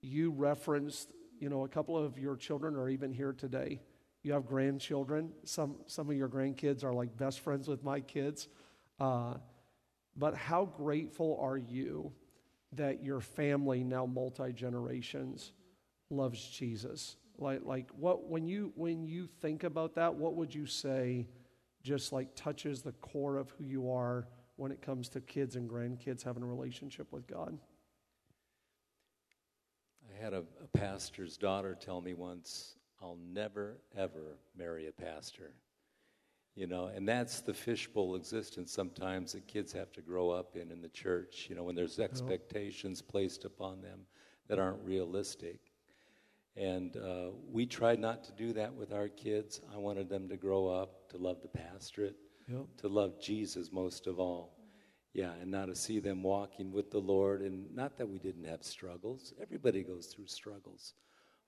[0.00, 3.80] You referenced, you know, a couple of your children are even here today.
[4.24, 5.30] You have grandchildren.
[5.44, 8.48] Some, some of your grandkids are like best friends with my kids.
[8.98, 9.34] Uh,
[10.16, 12.12] but how grateful are you
[12.72, 15.52] that your family, now multi generations,
[16.10, 17.16] loves Jesus?
[17.38, 21.26] Like, like what when you when you think about that, what would you say
[21.82, 25.70] just like touches the core of who you are when it comes to kids and
[25.70, 27.56] grandkids having a relationship with God?
[30.10, 35.52] I had a, a pastor's daughter tell me once, I'll never, ever marry a pastor.
[36.56, 40.72] You know, and that's the fishbowl existence sometimes that kids have to grow up in
[40.72, 44.00] in the church, you know, when there's expectations placed upon them
[44.48, 45.60] that aren't realistic.
[46.58, 49.60] And uh, we tried not to do that with our kids.
[49.72, 52.16] I wanted them to grow up to love the pastorate,
[52.48, 52.66] Yep.
[52.78, 54.54] to love Jesus most of all.
[55.12, 58.44] Yeah, and now to see them walking with the Lord, and not that we didn't
[58.44, 59.32] have struggles.
[59.40, 60.94] Everybody goes through struggles.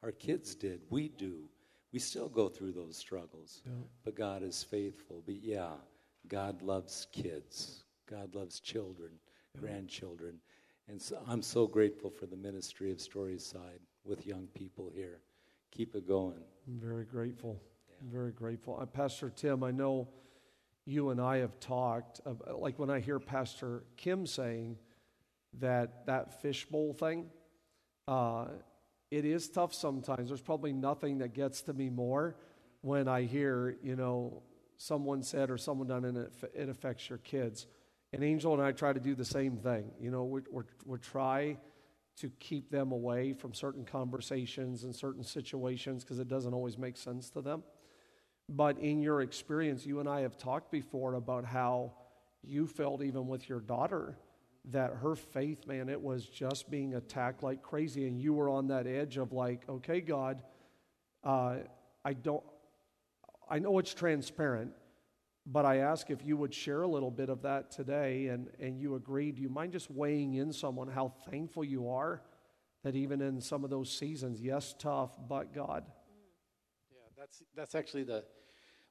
[0.03, 0.81] Our kids did.
[0.91, 1.45] We do.
[1.93, 3.63] We still go through those struggles.
[4.05, 5.23] But God is faithful.
[5.27, 5.73] But yeah,
[6.29, 7.85] God loves kids.
[8.09, 9.11] God loves children,
[9.59, 10.37] grandchildren.
[10.89, 15.21] And so I'm so grateful for the ministry of Storyside with young people here.
[15.71, 16.41] Keep it going.
[16.67, 17.61] I'm very grateful.
[18.01, 18.79] I'm very grateful.
[18.81, 20.09] Uh, Pastor Tim, I know
[20.85, 24.77] you and I have talked, ab- like when I hear Pastor Kim saying
[25.59, 27.27] that that fishbowl thing,
[28.09, 28.47] uh,
[29.11, 30.29] it is tough sometimes.
[30.29, 32.37] There's probably nothing that gets to me more
[32.81, 34.43] when I hear, you know,
[34.77, 37.67] someone said or someone done and it, it affects your kids.
[38.13, 39.91] And Angel and I try to do the same thing.
[40.01, 41.59] You know, we we're, we try
[42.21, 46.97] to keep them away from certain conversations and certain situations because it doesn't always make
[46.97, 47.63] sense to them.
[48.49, 51.93] But in your experience, you and I have talked before about how
[52.43, 54.19] you felt, even with your daughter,
[54.67, 58.07] that her faith, man, it was just being attacked like crazy.
[58.07, 60.43] And you were on that edge of, like, okay, God,
[61.25, 61.57] uh,
[62.05, 62.43] I don't,
[63.49, 64.73] I know it's transparent,
[65.53, 68.79] but I ask if you would share a little bit of that today, and, and
[68.81, 69.33] you agree.
[69.33, 72.23] Do you mind just weighing in someone how thankful you are
[72.85, 75.85] that even in some of those seasons, yes, tough, but God?
[76.91, 78.25] Yeah, that's, that's actually the,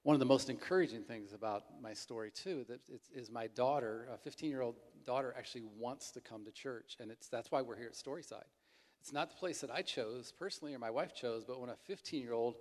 [0.03, 2.81] one of the most encouraging things about my story, too, that
[3.13, 6.97] is my daughter, a 15 year old daughter, actually wants to come to church.
[6.99, 8.43] And it's, that's why we're here at Storyside.
[8.99, 11.77] It's not the place that I chose personally or my wife chose, but when a
[11.87, 12.55] 15 year old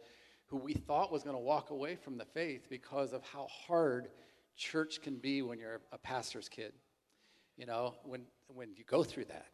[0.49, 4.09] who we thought was going to walk away from the faith because of how hard
[4.57, 6.73] church can be when you're a pastor's kid.
[7.57, 9.47] You know, when, when you go through that.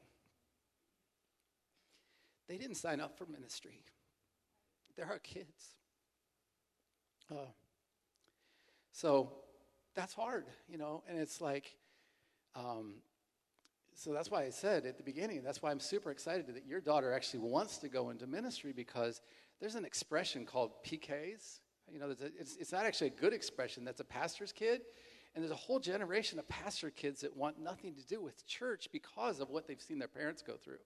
[2.49, 3.83] They didn't sign up for ministry.
[4.97, 5.75] They're our kids.
[7.31, 7.47] Uh,
[8.93, 9.33] so
[9.95, 11.77] that's hard, you know, and it's like,
[12.55, 12.97] um,
[13.95, 16.81] so that's why I said at the beginning, that's why I'm super excited that your
[16.81, 19.23] daughter actually wants to go into ministry because
[19.61, 21.61] there's an expression called PKs.
[21.93, 23.85] You know, a, it's, it's not actually a good expression.
[23.85, 24.83] That's a pastor's kid.
[25.35, 28.89] And there's a whole generation of pastor kids that want nothing to do with church
[28.93, 30.79] because of what they've seen their parents go through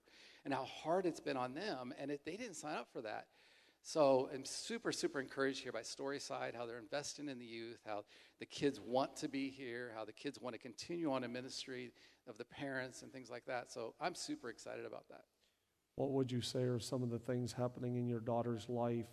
[0.43, 1.93] and how hard it's been on them.
[1.99, 3.27] And it, they didn't sign up for that.
[3.83, 8.03] So I'm super, super encouraged here by Storyside, how they're investing in the youth, how
[8.39, 11.91] the kids want to be here, how the kids want to continue on in ministry
[12.27, 13.71] of the parents and things like that.
[13.71, 15.23] So I'm super excited about that.
[15.99, 19.09] What would you say are some of the things happening in your daughter's life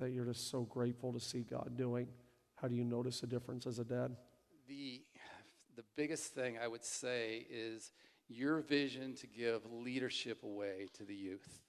[0.00, 2.08] that you're just so grateful to see God doing?
[2.56, 4.16] How do you notice a difference as a dad?
[4.66, 5.02] The,
[5.76, 7.92] the biggest thing I would say is
[8.26, 11.60] your vision to give leadership away to the youth.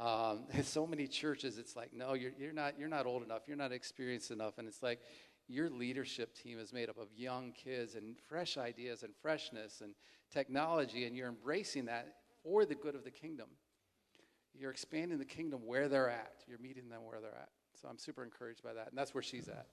[0.00, 3.56] Um, so many churches, it's like, no, you're, you're, not, you're not old enough, you're
[3.56, 4.58] not experienced enough.
[4.58, 4.98] And it's like,
[5.46, 9.94] your leadership team is made up of young kids and fresh ideas and freshness and
[10.32, 13.46] technology, and you're embracing that for the good of the kingdom
[14.58, 16.44] you're expanding the kingdom where they're at.
[16.48, 17.48] You're meeting them where they're at.
[17.80, 19.66] So I'm super encouraged by that, and that's where she's at.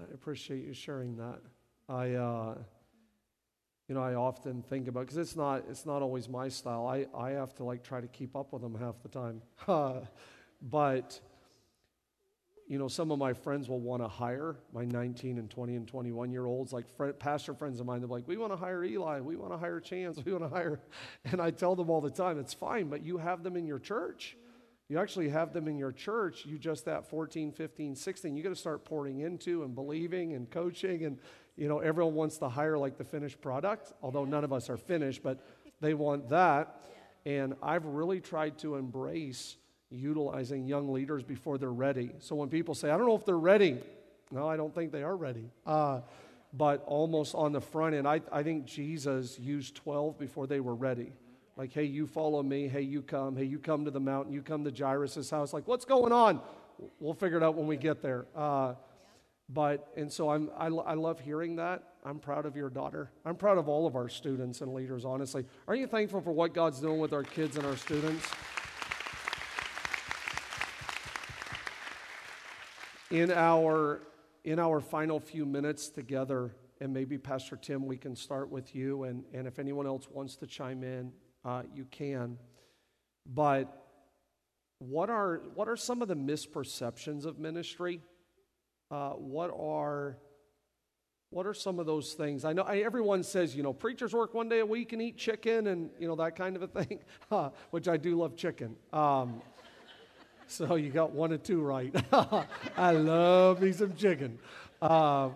[0.00, 1.40] I appreciate you sharing that.
[1.88, 2.54] I, uh,
[3.88, 6.86] you know, I often think about because it's not it's not always my style.
[6.86, 9.42] I I have to like try to keep up with them half the time,
[10.62, 11.20] but
[12.66, 15.86] you know, some of my friends will want to hire my 19 and 20 and
[15.86, 16.86] 21 year olds, like
[17.18, 18.00] pastor friends of mine.
[18.00, 20.48] They're like, we want to hire Eli, we want to hire Chance, we want to
[20.48, 20.80] hire.
[21.24, 23.78] And I tell them all the time, it's fine, but you have them in your
[23.78, 24.36] church.
[24.88, 26.44] You actually have them in your church.
[26.44, 30.50] You just that 14, 15, 16, you got to start pouring into and believing and
[30.50, 31.04] coaching.
[31.04, 31.18] And,
[31.56, 34.76] you know, everyone wants to hire like the finished product, although none of us are
[34.76, 35.40] finished, but
[35.80, 36.82] they want that.
[37.24, 39.56] And I've really tried to embrace
[39.90, 42.12] utilizing young leaders before they're ready.
[42.18, 43.78] So when people say, I don't know if they're ready,
[44.30, 45.50] no, I don't think they are ready.
[45.66, 46.00] Uh,
[46.52, 50.74] but almost on the front end, I, I think Jesus used 12 before they were
[50.74, 51.12] ready.
[51.56, 52.68] Like, hey, you follow me.
[52.68, 53.36] Hey, you come.
[53.36, 54.32] Hey, you come to the mountain.
[54.32, 55.52] You come to Jairus' house.
[55.52, 56.40] Like, what's going on?
[56.98, 58.26] We'll figure it out when we get there.
[58.34, 58.74] Uh,
[59.48, 61.82] but, and so I'm, I, I love hearing that.
[62.04, 63.10] I'm proud of your daughter.
[63.24, 65.44] I'm proud of all of our students and leaders, honestly.
[65.68, 68.26] Are you thankful for what God's doing with our kids and our students?
[73.14, 74.00] In our
[74.42, 79.04] in our final few minutes together, and maybe Pastor Tim, we can start with you,
[79.04, 81.12] and, and if anyone else wants to chime in,
[81.44, 82.36] uh, you can.
[83.24, 83.86] But
[84.78, 88.00] what are what are some of the misperceptions of ministry?
[88.90, 90.18] Uh, what are
[91.30, 92.44] what are some of those things?
[92.44, 95.16] I know I, everyone says, you know, preachers work one day a week and eat
[95.16, 96.98] chicken and, you know, that kind of a thing,
[97.70, 98.76] which I do love chicken.
[98.92, 99.40] Um,
[100.48, 101.94] so you got one or two right.
[102.76, 104.38] I love me some chicken.
[104.82, 105.30] Uh,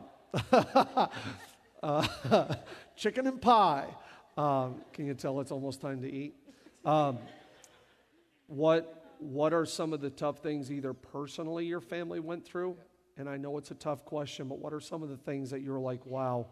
[1.82, 2.54] uh,
[2.96, 3.86] chicken and pie.
[4.36, 6.34] Um, can you tell it's almost time to eat?
[6.84, 7.18] Um,
[8.46, 12.76] what, what are some of the tough things, either personally your family went through?
[13.16, 15.62] And I know it's a tough question, but what are some of the things that
[15.62, 16.46] you're like, wow,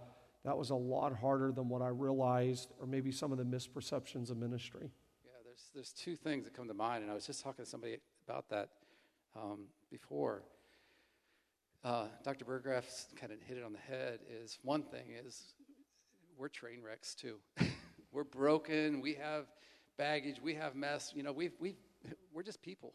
[0.44, 4.30] that was a lot harder than what I realized, or maybe some of the misperceptions
[4.30, 4.90] of ministry?
[5.24, 7.70] Yeah, there's, there's two things that come to mind, and I was just talking to
[7.70, 8.68] somebody about that
[9.36, 10.42] um, before.
[11.84, 12.44] Uh, Dr.
[12.44, 12.84] Berggraf
[13.16, 14.20] kind of hit it on the head.
[14.42, 15.54] Is one thing is
[16.36, 17.36] we're train wrecks too.
[18.12, 19.00] we're broken.
[19.00, 19.46] We have
[19.96, 20.36] baggage.
[20.42, 21.12] We have mess.
[21.14, 21.76] You know, we we
[22.32, 22.94] we're just people,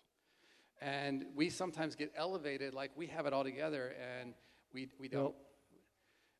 [0.81, 4.33] and we sometimes get elevated like we have it all together, and
[4.73, 5.35] we we don't.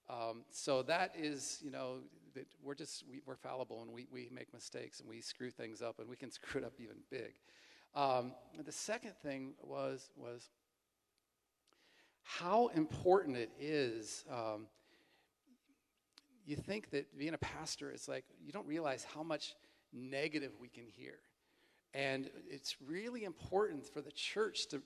[0.10, 2.00] Um, so that is, you know,
[2.36, 5.82] that we're just we, are fallible and we, we make mistakes and we screw things
[5.82, 7.34] up and we can screw it up even big.
[7.94, 8.34] Um,
[8.64, 10.50] the second thing was was
[12.24, 14.24] how important it is.
[14.32, 14.68] Um,
[16.46, 19.56] you think that being a pastor is like you don't realize how much
[19.92, 21.16] negative we can hear,
[21.94, 24.84] and it's really important for the church to, to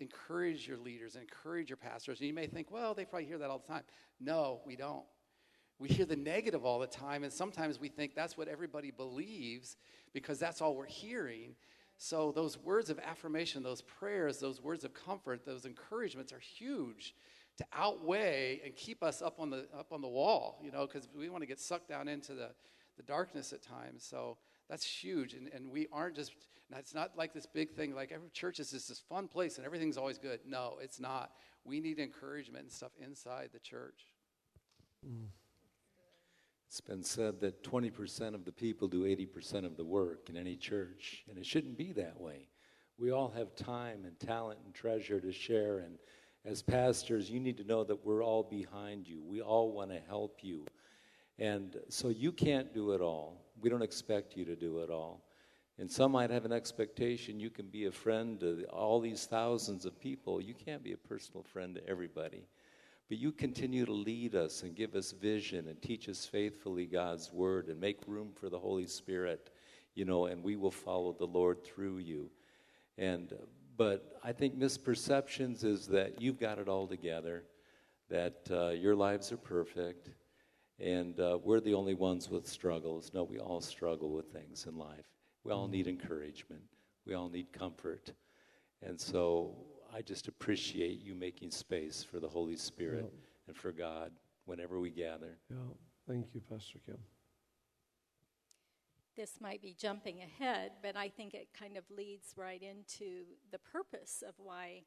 [0.00, 2.20] encourage your leaders, encourage your pastors.
[2.20, 3.82] And you may think, well, they probably hear that all the time.
[4.18, 5.04] No, we don't.
[5.78, 9.76] We hear the negative all the time, and sometimes we think that's what everybody believes
[10.12, 11.56] because that's all we're hearing.
[11.96, 17.14] So, those words of affirmation, those prayers, those words of comfort, those encouragements are huge
[17.56, 21.08] to outweigh and keep us up on the, up on the wall, you know, because
[21.16, 22.50] we want to get sucked down into the,
[22.96, 24.04] the darkness at times.
[24.04, 24.38] So,
[24.68, 25.34] that's huge.
[25.34, 26.32] And, and we aren't just,
[26.76, 29.66] it's not like this big thing, like every church is just this fun place and
[29.66, 30.40] everything's always good.
[30.46, 31.32] No, it's not.
[31.64, 34.06] We need encouragement and stuff inside the church.
[35.06, 35.28] Mm.
[36.66, 40.56] It's been said that 20% of the people do 80% of the work in any
[40.56, 42.48] church, and it shouldn't be that way.
[42.98, 45.98] We all have time and talent and treasure to share, and
[46.44, 49.22] as pastors, you need to know that we're all behind you.
[49.22, 50.66] We all want to help you.
[51.38, 53.40] And so you can't do it all.
[53.60, 55.22] We don't expect you to do it all.
[55.78, 59.84] And some might have an expectation you can be a friend to all these thousands
[59.86, 60.40] of people.
[60.40, 62.46] You can't be a personal friend to everybody.
[63.08, 67.32] But you continue to lead us and give us vision and teach us faithfully God's
[67.32, 69.50] word and make room for the Holy Spirit,
[69.94, 72.30] you know, and we will follow the Lord through you.
[72.96, 73.32] And
[73.76, 77.44] but I think misperceptions is that you've got it all together,
[78.08, 80.10] that uh, your lives are perfect,
[80.78, 83.10] and uh, we're the only ones with struggles.
[83.12, 85.06] No, we all struggle with things in life.
[85.42, 86.62] We all need encouragement.
[87.04, 88.12] We all need comfort.
[88.80, 89.56] And so
[89.94, 93.48] I just appreciate you making space for the Holy Spirit yeah.
[93.48, 94.10] and for God
[94.44, 95.38] whenever we gather.
[95.48, 95.56] Yeah.
[96.08, 96.98] Thank you, Pastor Kim.
[99.16, 103.60] This might be jumping ahead, but I think it kind of leads right into the
[103.60, 104.82] purpose of why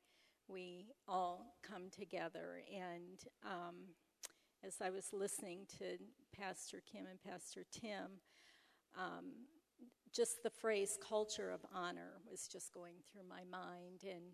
[0.50, 2.62] we all come together.
[2.70, 3.76] And um,
[4.66, 5.98] as I was listening to
[6.38, 8.20] Pastor Kim and Pastor Tim,
[8.98, 9.32] um,
[10.12, 14.04] just the phrase culture of honor was just going through my mind.
[14.04, 14.34] And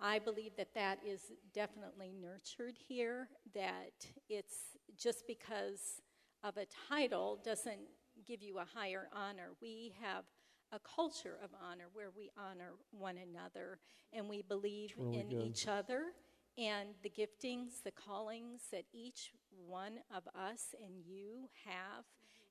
[0.00, 6.00] I believe that that is definitely nurtured here, that it's just because
[6.44, 7.80] of a title doesn't
[8.26, 9.50] give you a higher honor.
[9.60, 10.24] We have
[10.72, 13.78] a culture of honor where we honor one another
[14.12, 15.42] and we believe really in good.
[15.42, 16.12] each other
[16.56, 19.32] and the giftings, the callings that each
[19.66, 22.04] one of us and you have.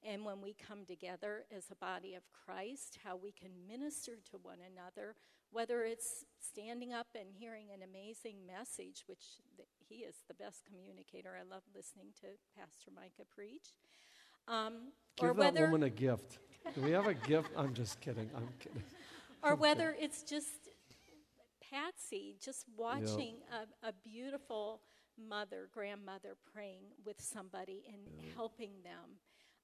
[0.04, 4.38] And when we come together as a body of Christ, how we can minister to
[4.42, 5.16] one another
[5.58, 9.24] whether it's standing up and hearing an amazing message, which
[9.90, 11.32] he is the best communicator.
[11.36, 13.74] I love listening to Pastor Micah preach.
[14.48, 16.38] Um, Give or that whether, woman a gift.
[16.76, 17.50] Do we have a gift?
[17.58, 18.30] I'm just kidding.
[18.36, 18.84] I'm kidding.
[19.44, 20.70] Or whether it's just
[21.72, 23.70] Patsy, just watching yep.
[23.84, 24.82] a, a, beautiful
[25.30, 28.36] mother, grandmother praying with somebody and yep.
[28.36, 29.20] helping them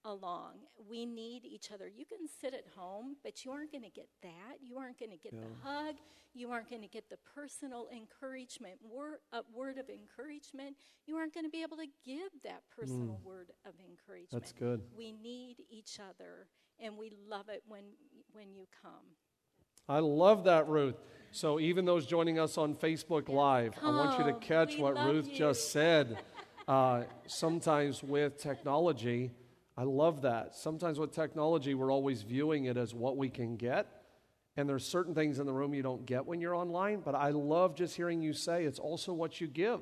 [0.05, 0.53] along.
[0.89, 1.87] We need each other.
[1.87, 4.57] You can sit at home, but you aren't going to get that.
[4.61, 5.41] You aren't going to get yeah.
[5.41, 5.95] the hug.
[6.33, 10.75] You aren't going to get the personal encouragement, word, uh, word of encouragement.
[11.05, 13.25] You aren't going to be able to give that personal mm.
[13.25, 14.31] word of encouragement.
[14.31, 14.81] That's good.
[14.97, 16.47] We need each other,
[16.79, 17.83] and we love it when
[18.31, 19.15] when you come.
[19.87, 20.95] I love that, Ruth.
[21.31, 25.29] So even those joining us on Facebook Live, I want you to catch what Ruth
[25.29, 25.37] you.
[25.37, 26.17] just said.
[26.65, 29.29] Uh, sometimes with technology
[29.75, 30.55] I love that.
[30.55, 33.87] Sometimes with technology, we're always viewing it as what we can get.
[34.55, 37.29] And there's certain things in the room you don't get when you're online, but I
[37.29, 39.79] love just hearing you say it's also what you give.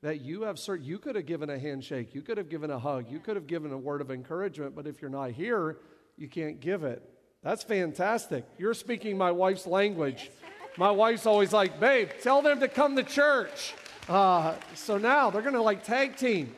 [0.00, 2.78] That you have certain, you could have given a handshake, you could have given a
[2.78, 5.76] hug, you could have given a word of encouragement, but if you're not here,
[6.16, 7.02] you can't give it.
[7.42, 8.46] That's fantastic.
[8.56, 10.30] You're speaking my wife's language.
[10.78, 13.74] My wife's always like, babe, tell them to come to church.
[14.08, 16.54] Uh, so now they're going to like tag team.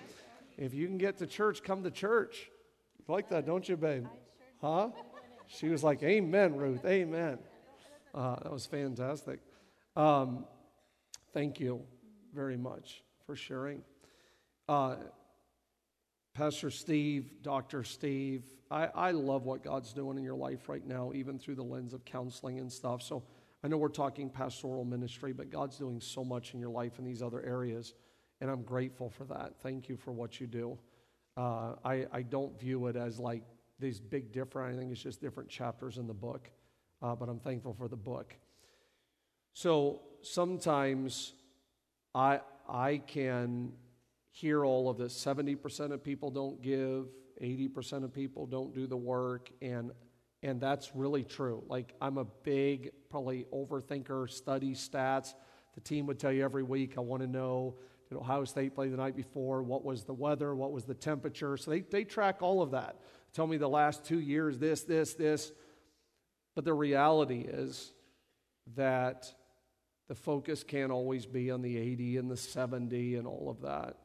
[0.57, 2.51] If you can get to church, come to church
[3.11, 4.07] like that, don't you, babe?
[4.61, 4.91] Huh?
[5.47, 6.85] She was like, Amen, Ruth.
[6.85, 7.39] Amen.
[8.15, 9.41] Uh, that was fantastic.
[9.97, 10.45] Um,
[11.33, 11.83] thank you
[12.35, 13.83] very much for sharing.
[14.69, 14.97] Uh,
[16.35, 17.83] Pastor Steve, Dr.
[17.83, 21.65] Steve, I, I love what God's doing in your life right now, even through the
[21.65, 23.03] lens of counseling and stuff.
[23.03, 23.25] So
[23.65, 27.05] I know we're talking pastoral ministry, but God's doing so much in your life in
[27.05, 27.95] these other areas,
[28.41, 29.55] and I'm grateful for that.
[29.61, 30.79] Thank you for what you do.
[31.41, 33.43] Uh, I, I don't view it as like
[33.79, 34.75] these big different.
[34.75, 36.51] I think it's just different chapters in the book,
[37.01, 38.37] uh, but I'm thankful for the book.
[39.55, 41.33] So sometimes
[42.15, 43.73] I I can
[44.33, 45.17] hear all of this.
[45.17, 47.07] Seventy percent of people don't give.
[47.43, 49.51] 80% of people don't do the work.
[49.63, 49.93] And,
[50.43, 51.63] and that's really true.
[51.69, 55.35] Like, I'm a big, probably overthinker, study stats.
[55.75, 57.77] The team would tell you every week, I want to know
[58.11, 59.63] did Ohio State play the night before?
[59.63, 60.55] What was the weather?
[60.55, 61.57] What was the temperature?
[61.57, 62.97] So they, they track all of that.
[63.33, 65.53] Tell me the last two years, this, this, this.
[66.57, 67.93] But the reality is
[68.75, 69.33] that
[70.09, 73.97] the focus can't always be on the 80 and the 70 and all of that.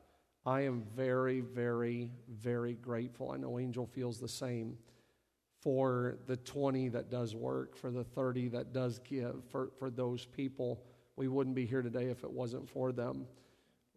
[0.45, 3.32] I am very, very, very grateful.
[3.32, 4.78] I know Angel feels the same
[5.62, 10.28] for the 20 that does work, for the 30 that does give, for, for those
[10.28, 10.84] people.
[11.16, 13.26] We wouldn't be here today if it wasn't for them.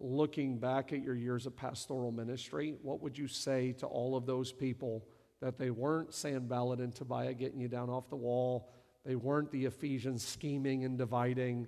[0.00, 4.26] Looking back at your years of pastoral ministry, what would you say to all of
[4.26, 5.04] those people
[5.40, 8.70] that they weren't Sanballat and Tobiah getting you down off the wall?
[9.04, 11.66] They weren't the Ephesians scheming and dividing.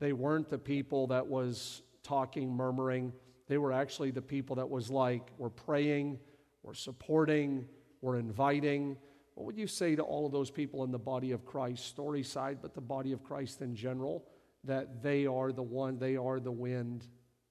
[0.00, 3.12] They weren't the people that was talking, murmuring.
[3.46, 6.18] They were actually the people that was like, we're praying,
[6.64, 7.66] we're supporting,
[8.00, 8.96] we're inviting.
[9.34, 12.58] What would you say to all of those people in the body of Christ, Storyside,
[12.60, 14.24] but the body of Christ in general,
[14.64, 17.06] that they are the one, they are the wind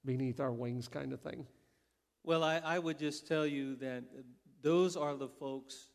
[0.08, 1.46] beneath our wings kind of thing?
[2.24, 4.04] Well, I, I would just tell you that
[4.62, 5.90] those are the folks,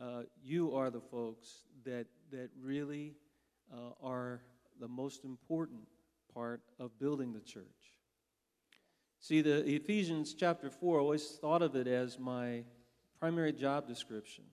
[0.00, 3.12] uh, you are the folks that, that really
[3.70, 4.40] uh, are
[4.80, 5.82] the most important
[6.32, 7.66] part of building the church.
[9.20, 12.64] See, the Ephesians chapter 4, I always thought of it as my
[13.20, 14.44] primary job description,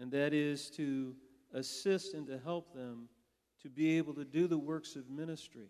[0.00, 1.14] and that is to
[1.52, 3.10] assist and to help them
[3.62, 5.68] to be able to do the works of ministry.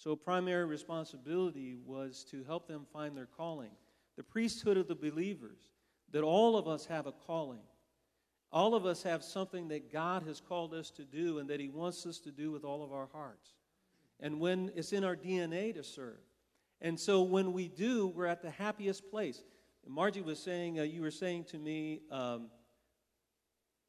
[0.00, 3.72] So, primary responsibility was to help them find their calling.
[4.16, 5.60] The priesthood of the believers,
[6.12, 7.60] that all of us have a calling.
[8.50, 11.68] All of us have something that God has called us to do and that He
[11.68, 13.52] wants us to do with all of our hearts.
[14.20, 16.20] And when it's in our DNA to serve.
[16.80, 19.42] And so when we do, we're at the happiest place.
[19.86, 22.46] Margie was saying, uh, you were saying to me um,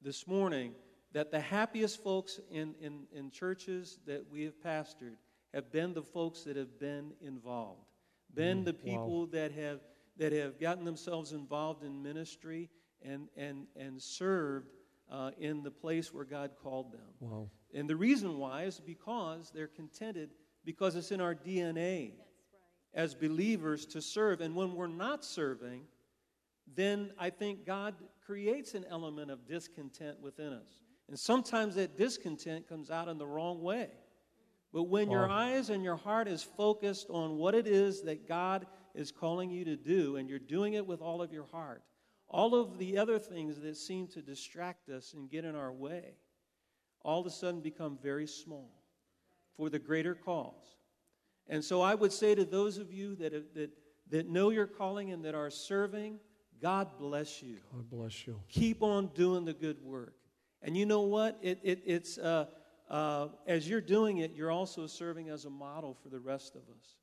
[0.01, 0.73] this morning
[1.13, 5.15] that the happiest folks in, in, in churches that we have pastored
[5.53, 7.85] have been the folks that have been involved,
[8.33, 9.29] been mm, the people wow.
[9.31, 9.79] that have
[10.17, 12.69] that have gotten themselves involved in ministry
[13.01, 14.69] and, and, and served
[15.11, 17.01] uh, in the place where God called them.
[17.19, 17.49] Wow.
[17.73, 20.29] And the reason why is because they're contented,
[20.63, 22.13] because it's in our DNA right.
[22.93, 24.41] as believers to serve.
[24.41, 25.83] And when we're not serving,
[26.75, 27.95] then I think God
[28.25, 30.83] creates an element of discontent within us.
[31.09, 33.89] And sometimes that discontent comes out in the wrong way.
[34.73, 38.65] But when your eyes and your heart is focused on what it is that God
[38.95, 41.83] is calling you to do, and you're doing it with all of your heart,
[42.29, 46.15] all of the other things that seem to distract us and get in our way
[47.03, 48.69] all of a sudden become very small
[49.55, 50.77] for the greater cause.
[51.47, 53.71] And so I would say to those of you that, that,
[54.09, 56.19] that know your calling and that are serving,
[56.61, 57.57] God bless you.
[57.73, 58.39] God bless you.
[58.49, 60.15] Keep on doing the good work.
[60.61, 61.39] And you know what?
[61.41, 62.45] It, it, it's, uh,
[62.91, 66.61] uh, as you're doing it, you're also serving as a model for the rest of
[66.61, 66.97] us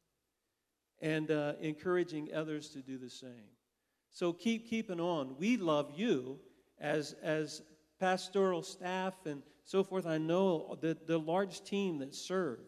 [1.01, 3.49] and uh, encouraging others to do the same.
[4.11, 5.37] So keep keeping on.
[5.39, 6.41] We love you
[6.79, 7.63] as, as
[7.99, 10.07] pastoral staff and so forth.
[10.07, 12.59] I know the, the large team that serve,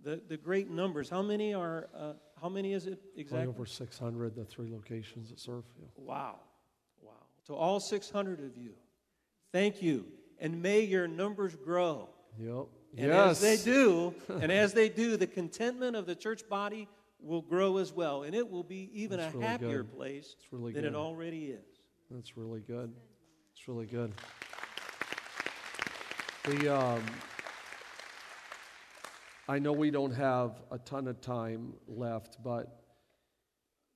[0.00, 1.08] the, the great numbers.
[1.10, 3.48] How many are, uh, how many is it exactly?
[3.48, 5.64] over 600, the three locations that serve.
[5.80, 5.86] Yeah.
[5.96, 6.36] Wow.
[7.02, 7.12] Wow.
[7.46, 8.74] To all 600 of you,
[9.50, 10.06] thank you.
[10.38, 12.08] And may your numbers grow.
[12.38, 12.66] Yep.
[12.98, 13.30] And yes.
[13.30, 16.88] as they do, and as they do, the contentment of the church body
[17.20, 19.96] will grow as well, and it will be even That's a really happier good.
[19.96, 20.92] place really than good.
[20.92, 21.64] it already is.
[22.10, 22.92] That's really good.
[23.54, 24.12] It's really good.
[26.44, 27.02] The um,
[29.48, 32.82] I know we don't have a ton of time left, but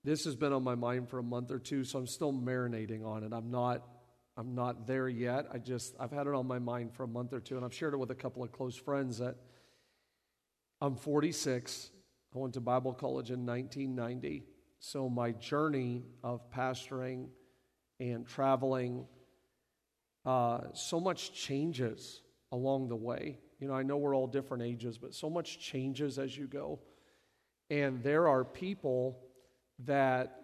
[0.05, 3.05] this has been on my mind for a month or two, so I'm still marinating
[3.05, 3.32] on it.
[3.32, 3.82] I'm not
[4.37, 5.47] I'm not there yet.
[5.53, 7.74] I just I've had it on my mind for a month or two, and I've
[7.74, 9.37] shared it with a couple of close friends that
[10.80, 11.91] I'm 46
[12.37, 14.45] I went to Bible college in 1990.
[14.78, 17.28] So my journey of pastoring
[17.99, 19.07] and traveling,
[20.26, 22.20] uh, so much changes
[22.53, 23.39] along the way.
[23.59, 26.78] You know, I know we're all different ages, but so much changes as you go.
[27.70, 29.18] And there are people
[29.87, 30.43] that,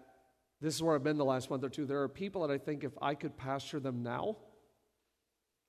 [0.63, 2.57] this is where I've been the last month or two, there are people that I
[2.57, 4.37] think if I could pastor them now,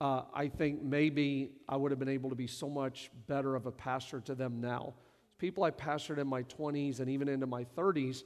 [0.01, 3.67] uh, I think maybe I would have been able to be so much better of
[3.67, 4.95] a pastor to them now
[5.39, 8.23] people I pastored in my 20s and even into my 30s,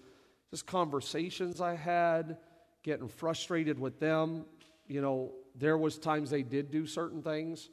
[0.50, 2.36] just conversations I had,
[2.82, 4.44] getting frustrated with them.
[4.86, 7.70] You know, there was times they did do certain things,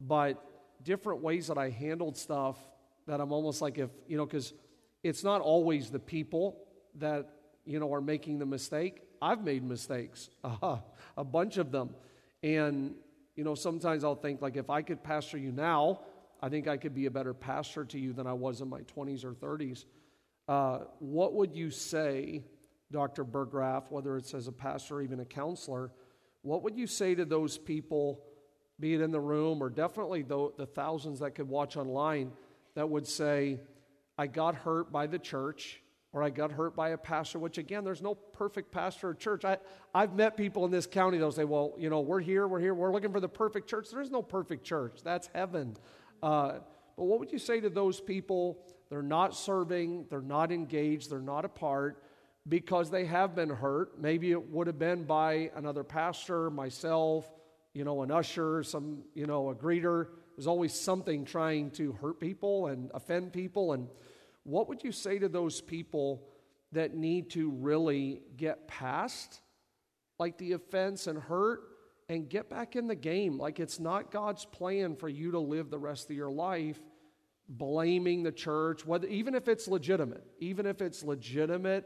[0.00, 0.44] but
[0.82, 2.58] different ways that I handled stuff
[3.06, 4.52] that I'm almost like if, you know, because
[5.02, 6.58] it's not always the people
[6.96, 7.28] that,
[7.64, 9.02] you know, are making the mistake.
[9.20, 10.78] I've made mistakes, uh,
[11.16, 11.94] a bunch of them.
[12.42, 12.94] And,
[13.36, 16.00] you know, sometimes I'll think, like, if I could pastor you now,
[16.42, 18.82] I think I could be a better pastor to you than I was in my
[18.82, 19.84] 20s or 30s.
[20.46, 22.44] Uh, what would you say,
[22.92, 23.24] Dr.
[23.24, 25.90] Berggraf, whether it's as a pastor or even a counselor,
[26.42, 28.20] what would you say to those people,
[28.78, 32.30] be it in the room or definitely the, the thousands that could watch online,
[32.74, 33.60] that would say,
[34.18, 35.80] I got hurt by the church
[36.14, 39.44] or I got hurt by a pastor, which again, there's no perfect pastor or church.
[39.44, 39.58] I,
[39.92, 42.72] I've met people in this county that'll say, well, you know, we're here, we're here,
[42.72, 43.90] we're looking for the perfect church.
[43.90, 45.00] There is no perfect church.
[45.02, 45.76] That's heaven.
[46.22, 46.60] Uh,
[46.96, 48.58] but what would you say to those people?
[48.90, 52.00] They're not serving, they're not engaged, they're not a part
[52.48, 54.00] because they have been hurt.
[54.00, 57.28] Maybe it would have been by another pastor, myself,
[57.72, 60.10] you know, an usher, some, you know, a greeter.
[60.36, 63.72] There's always something trying to hurt people and offend people.
[63.72, 63.88] And
[64.44, 66.22] what would you say to those people
[66.72, 69.40] that need to really get past
[70.18, 71.60] like the offense and hurt
[72.08, 73.38] and get back in the game?
[73.38, 76.78] Like it's not God's plan for you to live the rest of your life
[77.48, 81.84] blaming the church, whether even if it's legitimate, even if it's legitimate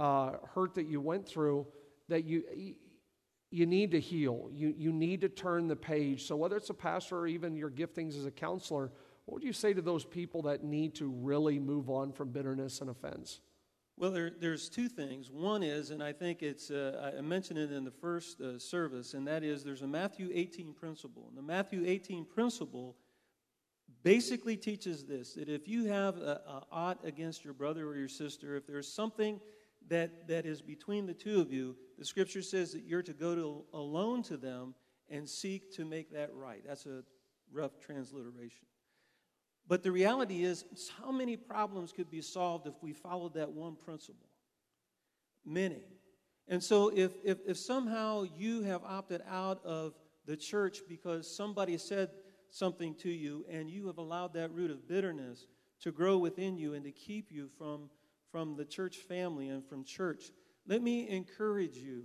[0.00, 1.66] uh, hurt that you went through,
[2.08, 2.42] that you
[3.50, 4.48] you need to heal.
[4.52, 6.26] You you need to turn the page.
[6.26, 8.92] So whether it's a pastor or even your giftings as a counselor,
[9.24, 12.80] what would you say to those people that need to really move on from bitterness
[12.80, 13.40] and offense?
[13.96, 15.30] Well, there, there's two things.
[15.30, 19.14] One is, and I think it's, uh, I mentioned it in the first uh, service,
[19.14, 21.26] and that is there's a Matthew 18 principle.
[21.28, 22.96] And the Matthew 18 principle
[24.02, 28.08] basically teaches this that if you have a, a ought against your brother or your
[28.08, 29.38] sister, if there's something
[29.88, 33.34] that, that is between the two of you, the scripture says that you're to go
[33.34, 34.74] to, alone to them
[35.10, 36.62] and seek to make that right.
[36.66, 37.02] That's a
[37.52, 38.66] rough transliteration.
[39.68, 40.64] But the reality is,
[41.00, 44.28] how many problems could be solved if we followed that one principle?
[45.44, 45.82] Many.
[46.48, 49.94] And so, if, if, if somehow you have opted out of
[50.26, 52.10] the church because somebody said
[52.50, 55.46] something to you and you have allowed that root of bitterness
[55.80, 57.88] to grow within you and to keep you from,
[58.30, 60.32] from the church family and from church,
[60.66, 62.04] let me encourage you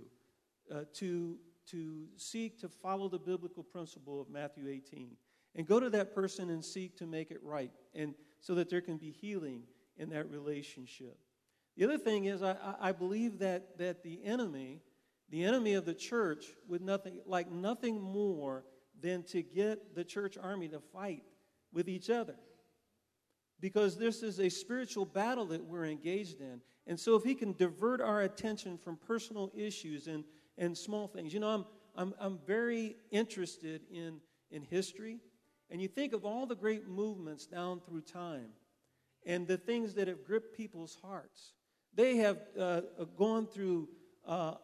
[0.74, 1.36] uh, to,
[1.70, 5.16] to seek to follow the biblical principle of Matthew 18
[5.54, 8.80] and go to that person and seek to make it right and so that there
[8.80, 9.62] can be healing
[9.96, 11.18] in that relationship.
[11.76, 14.80] The other thing is i, I believe that, that the enemy
[15.30, 18.64] the enemy of the church would nothing like nothing more
[19.00, 21.22] than to get the church army to fight
[21.70, 22.36] with each other.
[23.60, 26.62] Because this is a spiritual battle that we're engaged in.
[26.86, 30.24] And so if he can divert our attention from personal issues and,
[30.58, 31.64] and small things you know i'm,
[31.96, 34.20] I'm, I'm very interested in,
[34.50, 35.20] in history
[35.70, 38.48] and you think of all the great movements down through time
[39.26, 41.52] and the things that have gripped people's hearts.
[41.94, 42.80] They have uh,
[43.16, 43.88] gone through
[44.26, 44.54] uh,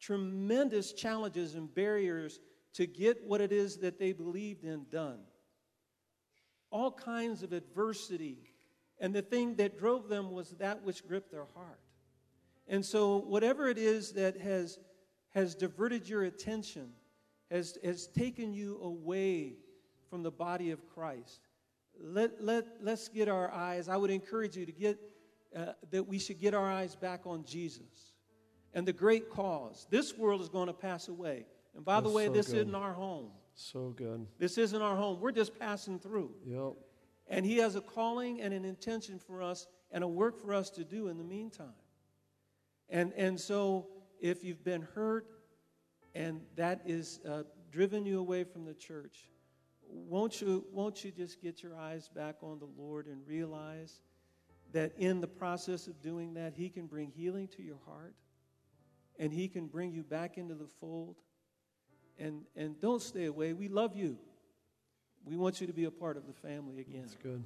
[0.00, 2.40] tremendous challenges and barriers
[2.74, 5.20] to get what it is that they believed in done.
[6.70, 8.38] All kinds of adversity.
[8.98, 11.80] And the thing that drove them was that which gripped their heart.
[12.68, 14.78] And so, whatever it is that has,
[15.30, 16.90] has diverted your attention,
[17.50, 19.54] has, has taken you away
[20.10, 21.40] from the body of Christ.
[22.02, 24.98] Let, let, let's get our eyes, I would encourage you to get,
[25.54, 28.12] uh, that we should get our eyes back on Jesus
[28.74, 29.86] and the great cause.
[29.90, 31.46] This world is going to pass away.
[31.74, 32.56] And by That's the way, so this good.
[32.56, 33.30] isn't our home.
[33.54, 34.26] So good.
[34.38, 35.20] This isn't our home.
[35.20, 36.32] We're just passing through.
[36.44, 36.72] Yep.
[37.28, 40.70] And He has a calling and an intention for us and a work for us
[40.70, 41.74] to do in the meantime.
[42.88, 43.86] And, and so,
[44.20, 45.26] if you've been hurt
[46.14, 49.28] and that is uh, driven you away from the church,
[49.92, 54.00] won't you, won't you just get your eyes back on the Lord and realize
[54.72, 58.14] that in the process of doing that, He can bring healing to your heart
[59.18, 61.16] and He can bring you back into the fold?
[62.18, 63.52] And, and don't stay away.
[63.52, 64.18] We love you.
[65.24, 67.02] We want you to be a part of the family again.
[67.02, 67.44] That's good.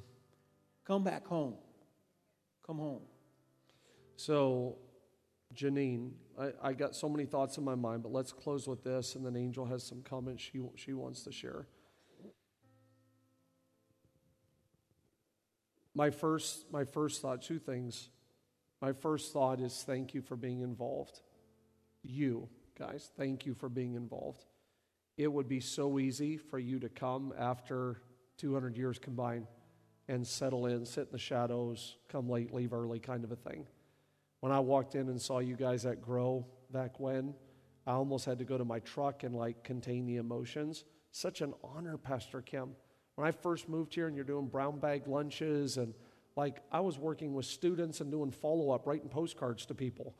[0.84, 1.55] Come back home.
[2.66, 3.03] Come home.
[4.16, 4.76] So,
[5.55, 9.14] Janine, I, I got so many thoughts in my mind, but let's close with this,
[9.16, 11.66] and then Angel has some comments she, she wants to share.
[15.95, 18.09] My first, my first thought, two things.
[18.80, 21.20] My first thought is thank you for being involved.
[22.03, 24.45] You, guys, thank you for being involved.
[25.16, 28.03] It would be so easy for you to come after
[28.38, 29.47] 200 years combined
[30.09, 33.66] and settle in, sit in the shadows, come late, leave early kind of a thing.
[34.40, 37.34] When I walked in and saw you guys at Grow back when,
[37.86, 40.84] I almost had to go to my truck and like contain the emotions.
[41.12, 42.70] Such an honor, Pastor Kim.
[43.17, 45.95] When I first moved here and you're doing brown bag lunches and
[46.37, 50.15] like I was working with students and doing follow up, writing postcards to people.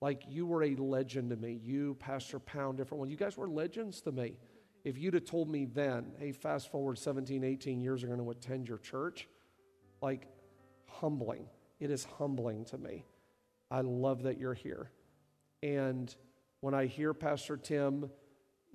[0.00, 1.60] Like you were a legend to me.
[1.62, 3.10] You, Pastor Pound, different one.
[3.10, 4.36] You guys were legends to me.
[4.84, 8.30] If you'd have told me then, hey, fast forward 17, 18 years, you're going to
[8.30, 9.28] attend your church,
[10.00, 10.28] like
[10.88, 11.48] humbling.
[11.80, 13.04] It is humbling to me.
[13.70, 14.90] I love that you're here.
[15.62, 16.14] And
[16.60, 18.10] when I hear Pastor Tim,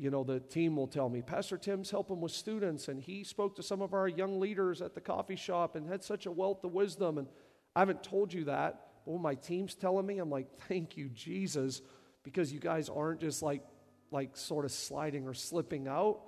[0.02, 3.56] you know, the team will tell me, Pastor Tim's helping with students, and he spoke
[3.58, 6.64] to some of our young leaders at the coffee shop and had such a wealth
[6.64, 7.20] of wisdom.
[7.20, 7.28] And
[7.76, 11.84] I haven't told you that, but my team's telling me, I'm like, thank you, Jesus,
[12.24, 13.62] because you guys aren't just like,
[14.10, 16.22] like sort of sliding or slipping out.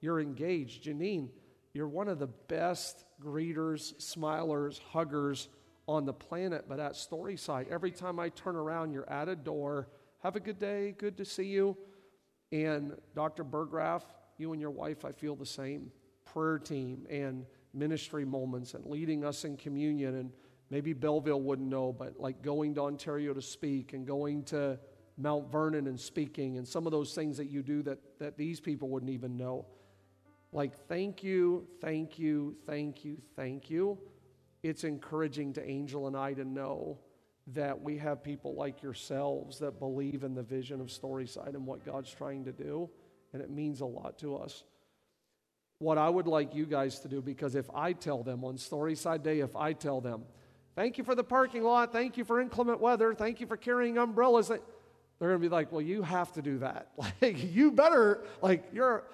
[0.00, 0.86] You're engaged.
[0.86, 1.28] Janine,
[1.72, 5.48] you're one of the best greeters, smilers, huggers
[5.86, 9.86] on the planet, but at Storyside, every time I turn around, you're at a door.
[10.24, 10.96] Have a good day.
[10.98, 11.76] Good to see you.
[12.52, 13.44] And Dr.
[13.44, 14.02] Berggraf,
[14.38, 15.90] you and your wife, I feel the same.
[16.24, 20.16] Prayer team and ministry moments and leading us in communion.
[20.16, 20.32] And
[20.70, 24.78] maybe Belleville wouldn't know, but like going to Ontario to speak and going to
[25.16, 28.58] Mount Vernon and speaking and some of those things that you do that, that these
[28.58, 29.66] people wouldn't even know.
[30.52, 33.98] Like, thank you, thank you, thank you, thank you.
[34.62, 36.98] It's encouraging to Angel and I to know
[37.54, 41.84] that we have people like yourselves that believe in the vision of Storyside and what
[41.84, 42.88] God's trying to do,
[43.32, 44.64] and it means a lot to us.
[45.78, 49.22] What I would like you guys to do, because if I tell them on Storyside
[49.22, 50.22] Day, if I tell them,
[50.76, 53.96] thank you for the parking lot, thank you for inclement weather, thank you for carrying
[53.96, 54.58] umbrellas, they're
[55.18, 56.92] going to be like, well, you have to do that.
[57.22, 59.04] Like, you better, like, you're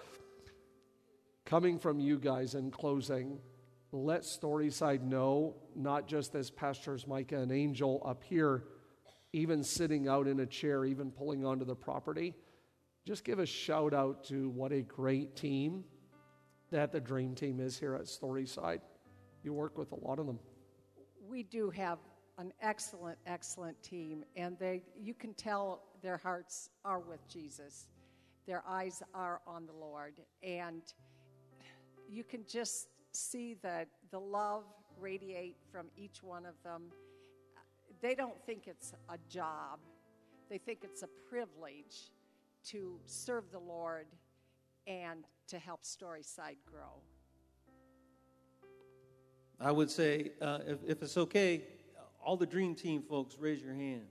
[1.44, 3.38] coming from you guys in closing
[3.96, 8.64] let Storyside know, not just as Pastors Micah and Angel up here,
[9.32, 12.34] even sitting out in a chair, even pulling onto the property.
[13.04, 15.84] Just give a shout out to what a great team
[16.70, 18.80] that the Dream Team is here at Storyside.
[19.42, 20.38] You work with a lot of them.
[21.28, 21.98] We do have
[22.38, 27.86] an excellent, excellent team, and they you can tell their hearts are with Jesus.
[28.46, 30.82] Their eyes are on the Lord, and
[32.08, 34.64] you can just see the, the love
[35.00, 36.84] radiate from each one of them.
[38.02, 39.78] They don't think it's a job,
[40.48, 42.10] they think it's a privilege
[42.66, 44.06] to serve the Lord
[44.86, 47.00] and to help Storyside grow.
[49.60, 51.62] I would say, uh, if, if it's okay,
[52.22, 54.06] all the Dream Team folks, raise your hand.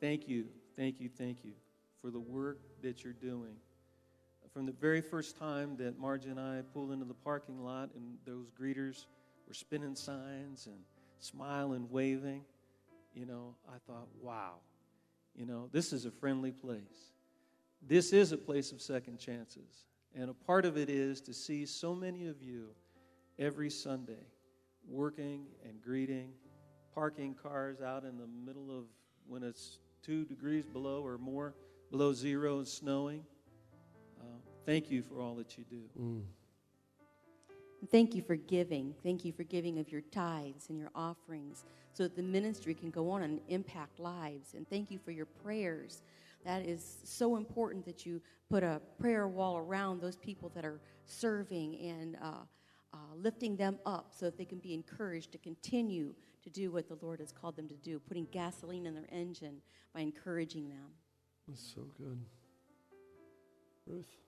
[0.00, 1.52] Thank you, thank you, thank you
[2.00, 3.56] for the work that you're doing
[4.54, 8.16] from the very first time that Margie and I pulled into the parking lot and
[8.24, 9.06] those greeters
[9.48, 10.76] were spinning signs and
[11.18, 12.44] smiling, waving,
[13.14, 14.54] you know, I thought, wow,
[15.34, 17.10] you know, this is a friendly place.
[17.82, 19.86] This is a place of second chances.
[20.14, 22.68] And a part of it is to see so many of you
[23.40, 24.24] every Sunday
[24.88, 26.30] working and greeting,
[26.94, 28.84] parking cars out in the middle of
[29.26, 31.56] when it's two degrees below or more,
[31.90, 33.24] below zero and snowing
[34.66, 35.82] Thank you for all that you do.
[36.00, 36.22] Mm.
[37.90, 38.94] Thank you for giving.
[39.02, 42.90] Thank you for giving of your tithes and your offerings so that the ministry can
[42.90, 44.54] go on and impact lives.
[44.54, 46.02] And thank you for your prayers.
[46.46, 50.80] That is so important that you put a prayer wall around those people that are
[51.04, 52.44] serving and uh,
[52.94, 56.88] uh, lifting them up so that they can be encouraged to continue to do what
[56.88, 59.56] the Lord has called them to do, putting gasoline in their engine
[59.94, 60.88] by encouraging them.
[61.48, 62.18] That's so good.
[63.86, 64.23] Ruth?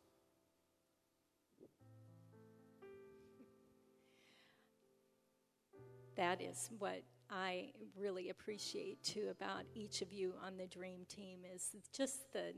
[6.16, 11.40] That is what I really appreciate too about each of you on the dream team
[11.54, 12.52] is just the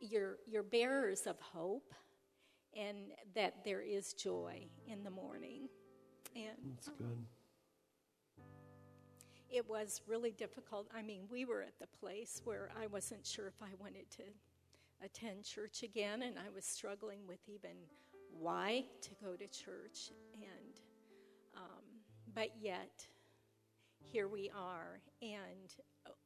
[0.00, 1.94] you're you're bearers of hope
[2.76, 2.96] and
[3.34, 5.68] that there is joy in the morning.
[6.34, 7.24] And That's good.
[9.50, 10.88] It was really difficult.
[10.96, 14.22] I mean, we were at the place where I wasn't sure if I wanted to
[15.04, 17.76] attend church again and I was struggling with even
[18.38, 20.80] why to go to church and
[22.34, 23.06] but yet,
[24.00, 25.74] here we are, and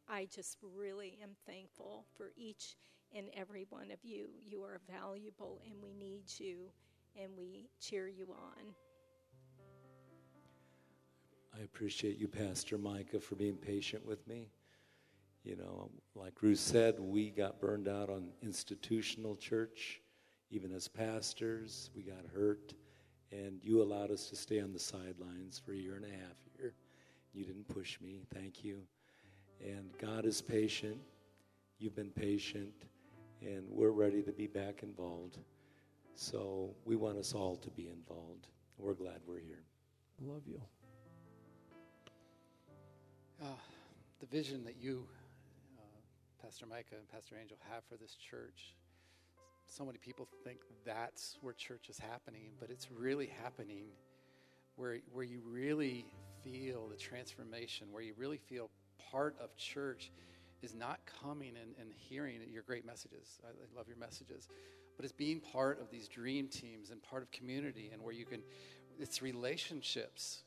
[0.09, 2.77] I just really am thankful for each
[3.15, 4.29] and every one of you.
[4.45, 6.71] You are valuable, and we need you,
[7.21, 8.75] and we cheer you on.
[11.59, 14.51] I appreciate you, Pastor Micah, for being patient with me.
[15.43, 20.01] You know, like Ruth said, we got burned out on institutional church.
[20.51, 22.75] Even as pastors, we got hurt
[23.33, 26.37] and you allowed us to stay on the sidelines for a year and a half
[26.57, 26.75] here.
[27.35, 28.23] You didn't push me.
[28.33, 28.83] Thank you.
[29.65, 30.99] And God is patient.
[31.79, 32.73] You've been patient,
[33.43, 35.39] and we're ready to be back involved.
[36.15, 38.47] So we want us all to be involved.
[38.79, 39.65] We're glad we're here.
[40.23, 40.61] Love you.
[43.43, 43.49] Uh,
[44.21, 45.07] the the vision that you,
[45.79, 45.83] uh,
[46.43, 48.75] Pastor Micah and Pastor Angel, have for this church.
[49.67, 53.87] So many people think that's where church is happening, but it's really happening
[54.77, 56.07] where, where you really
[56.45, 58.71] feel the transformation, where you really feel
[59.11, 60.13] part of church
[60.63, 63.41] is not coming and, and hearing your great messages.
[63.45, 64.49] I, I love your messages.
[64.97, 68.25] But it's being part of these dream teams and part of community and where you
[68.25, 68.41] can,
[68.99, 70.43] it's relationships.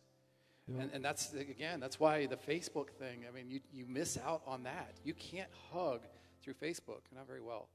[0.67, 0.81] Yeah.
[0.81, 4.41] And, and that's, again, that's why the Facebook thing, I mean, you, you miss out
[4.47, 4.95] on that.
[5.03, 6.01] You can't hug
[6.41, 7.67] through Facebook, not very well.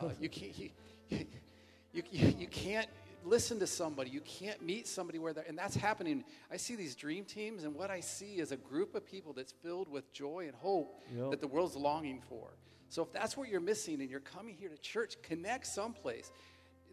[0.00, 0.70] Uh, you, can't, you,
[1.08, 2.88] you, you, you can't
[3.24, 4.10] listen to somebody.
[4.10, 6.24] You can't meet somebody where they're, and that's happening.
[6.50, 9.52] I see these dream teams, and what I see is a group of people that's
[9.52, 11.30] filled with joy and hope yep.
[11.30, 12.56] that the world's longing for.
[12.88, 16.30] So if that's what you're missing and you're coming here to church, connect someplace.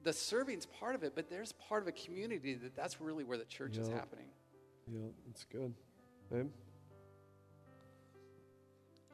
[0.04, 3.38] The serving's part of it, but there's part of a community that that's really where
[3.38, 3.84] the church yep.
[3.84, 4.26] is happening.
[4.92, 5.74] Yeah, that's good.
[6.32, 6.50] Babe?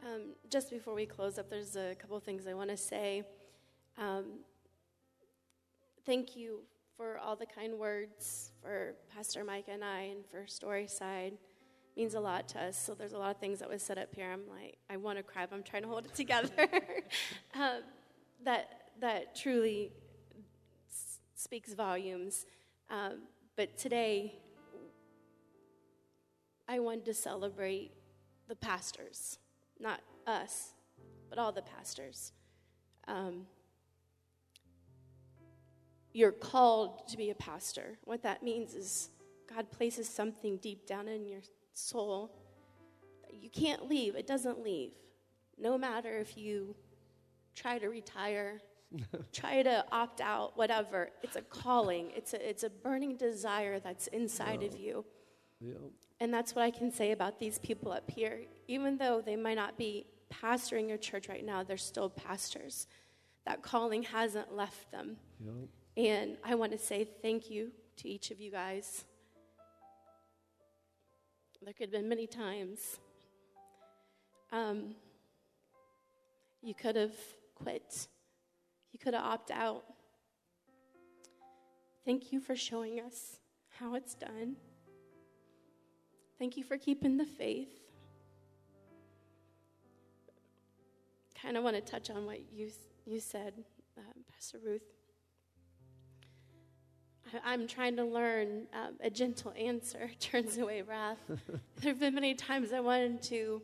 [0.06, 3.24] Um, just before we close up, there's a couple of things I want to say.
[4.00, 4.40] Um,
[6.06, 6.62] thank you
[6.96, 11.34] for all the kind words for Pastor Mike and I and for Storyside.
[11.98, 12.78] means a lot to us.
[12.78, 14.32] So there's a lot of things that was said up here.
[14.32, 16.50] I'm like, I want to cry, but I'm trying to hold it together.
[17.56, 17.82] um,
[18.46, 18.70] that
[19.02, 19.92] that truly
[20.90, 22.46] s- speaks volumes.
[22.90, 23.24] Um,
[23.58, 24.36] but today,
[26.70, 27.92] I wanted to celebrate
[28.48, 29.40] the pastors,
[29.80, 30.74] not us,
[31.30, 32.32] but all the pastors.
[33.08, 33.46] Um,
[36.20, 37.98] you're called to be a pastor.
[38.04, 39.10] What that means is
[39.50, 41.40] God places something deep down in your
[41.72, 42.36] soul
[43.24, 44.16] that you can't leave.
[44.16, 44.92] It doesn't leave.
[45.58, 46.76] No matter if you
[47.56, 48.60] try to retire,
[49.32, 51.10] try to opt out, whatever.
[51.24, 52.12] It's a calling.
[52.14, 55.06] It's a it's a burning desire that's inside of you.
[55.62, 55.76] Yeah.
[56.20, 58.42] And that's what I can say about these people up here.
[58.68, 60.06] Even though they might not be
[60.44, 62.88] pastoring your church right now, they're still pastors.
[63.46, 65.16] That calling hasn't left them.
[66.00, 69.04] And I want to say thank you to each of you guys.
[71.62, 73.00] There could have been many times.
[74.54, 74.96] Um,
[76.62, 77.16] you could have
[77.54, 78.08] quit,
[78.94, 79.84] you could have opted out.
[82.06, 84.56] Thank you for showing us how it's done.
[86.40, 87.74] Thank you for keeping the faith.
[91.42, 92.70] Kind of want to touch on what you,
[93.06, 93.54] you said,
[93.98, 94.02] uh,
[94.34, 94.99] Pastor Ruth.
[97.44, 101.18] I'm trying to learn um, a gentle answer turns away wrath.
[101.28, 103.62] there have been many times I wanted to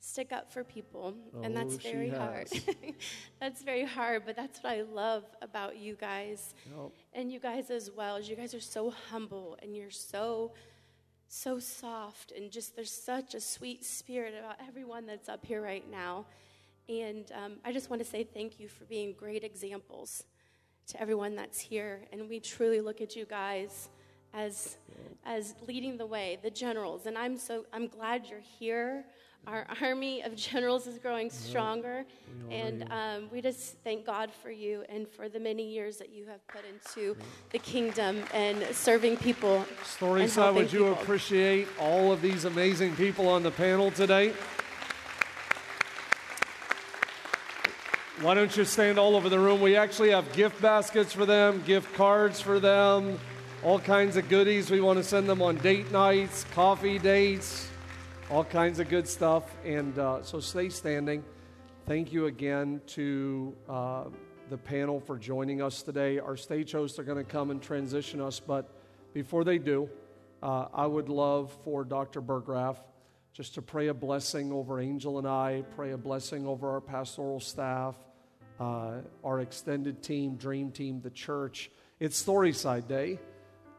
[0.00, 2.48] stick up for people, oh, and that's very hard.
[3.40, 6.92] that's very hard, but that's what I love about you guys, yep.
[7.14, 8.16] and you guys as well.
[8.16, 10.52] Is you guys are so humble, and you're so
[11.26, 15.88] so soft, and just there's such a sweet spirit about everyone that's up here right
[15.90, 16.26] now.
[16.88, 20.24] And um, I just want to say thank you for being great examples
[20.88, 22.00] to everyone that's here.
[22.12, 23.88] And we truly look at you guys
[24.34, 24.78] as,
[25.24, 27.06] as leading the way, the generals.
[27.06, 29.04] And I'm so I'm glad you're here.
[29.46, 32.04] Our army of generals is growing stronger.
[32.50, 36.26] And um, we just thank God for you and for the many years that you
[36.26, 37.16] have put into
[37.50, 39.64] the kingdom and serving people.
[39.84, 41.02] Storyside, would you people.
[41.02, 44.32] appreciate all of these amazing people on the panel today?
[48.20, 49.60] Why don't you stand all over the room?
[49.60, 53.16] We actually have gift baskets for them, gift cards for them,
[53.62, 54.72] all kinds of goodies.
[54.72, 57.68] We want to send them on date nights, coffee dates,
[58.28, 59.44] all kinds of good stuff.
[59.64, 61.22] And uh, so stay standing.
[61.86, 64.04] Thank you again to uh,
[64.50, 66.18] the panel for joining us today.
[66.18, 68.68] Our stage hosts are going to come and transition us, but
[69.14, 69.88] before they do,
[70.42, 72.20] uh, I would love for Dr.
[72.20, 72.78] Berggraf
[73.32, 77.38] just to pray a blessing over Angel and I, pray a blessing over our pastoral
[77.38, 77.94] staff,
[78.60, 81.70] uh, our extended team, Dream Team, the church.
[82.00, 83.18] It's Storyside Day,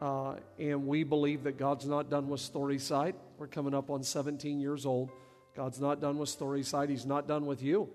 [0.00, 3.14] uh, and we believe that God's not done with Storyside.
[3.38, 5.10] We're coming up on 17 years old.
[5.54, 7.88] God's not done with Storyside, He's not done with you.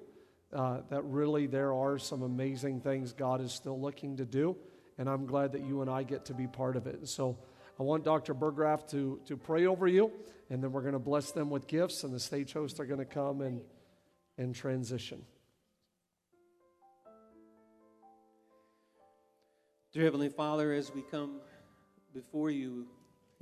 [0.54, 4.56] Uh, that really there are some amazing things God is still looking to do,
[4.98, 6.96] and I'm glad that you and I get to be part of it.
[6.96, 7.38] And so
[7.80, 8.34] I want Dr.
[8.34, 10.12] Berggraf to, to pray over you,
[10.50, 13.00] and then we're going to bless them with gifts, and the stage hosts are going
[13.00, 13.62] to come and,
[14.38, 15.24] and transition.
[19.96, 21.40] Dear Heavenly Father, as we come
[22.14, 22.86] before you,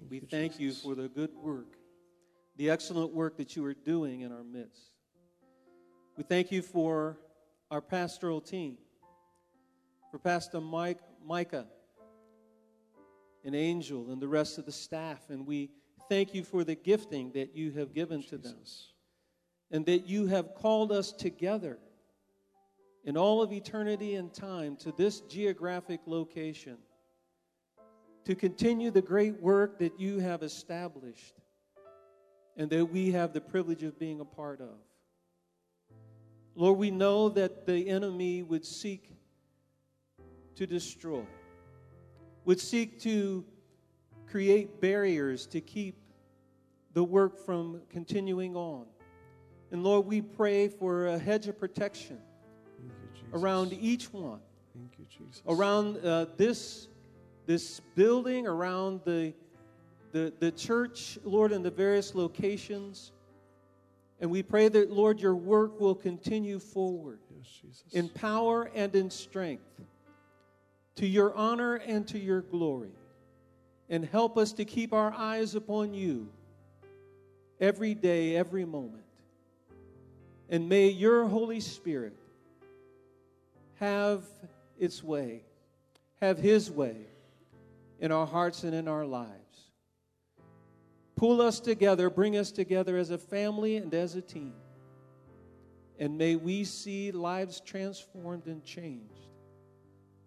[0.08, 1.78] we thank you for the good work,
[2.58, 4.91] the excellent work that you are doing in our midst.
[6.16, 7.18] We thank you for
[7.72, 8.78] our pastoral team,
[10.12, 11.66] for Pastor Mike, Micah,
[13.43, 15.32] and Angel, and the rest of the staff.
[15.32, 15.72] And we
[16.08, 18.30] thank you for the gifting that you have given Jesus.
[18.30, 18.58] to them.
[19.72, 21.80] and that you have called us together
[23.04, 26.78] in all of eternity and time to this geographic location
[28.26, 31.36] to continue the great work that you have established
[32.56, 34.78] and that we have the privilege of being a part of.
[36.56, 39.10] Lord, we know that the enemy would seek
[40.56, 41.26] to destroy,
[42.45, 43.43] would seek to
[44.28, 45.97] create barriers to keep
[46.93, 48.86] the work from continuing on.
[49.72, 52.20] And Lord, we pray for a hedge of protection
[53.34, 54.39] around each one,
[54.75, 56.88] you, around uh, this,
[57.45, 59.34] this building, around the,
[60.11, 63.11] the, the church, Lord, in the various locations.
[64.19, 67.19] And we pray that, Lord, your work will continue forward
[67.65, 69.81] yes, in power and in strength
[70.95, 72.91] to your honor and to your glory.
[73.89, 76.29] And help us to keep our eyes upon you
[77.59, 79.03] every day, every moment.
[80.49, 82.15] And may your Holy Spirit
[83.84, 84.23] have
[84.79, 85.43] its way,
[86.21, 86.95] have his way
[87.99, 89.29] in our hearts and in our lives.
[91.17, 94.53] Pull us together, bring us together as a family and as a team.
[95.99, 99.27] And may we see lives transformed and changed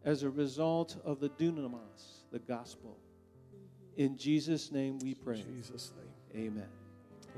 [0.05, 2.99] as a result of the dunamis, the gospel.
[3.97, 5.41] In Jesus' name we pray.
[5.41, 6.47] In Jesus' name.
[6.47, 6.69] Amen.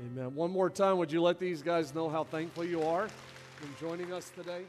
[0.05, 0.35] Amen.
[0.35, 4.11] One more time, would you let these guys know how thankful you are in joining
[4.11, 4.65] us today?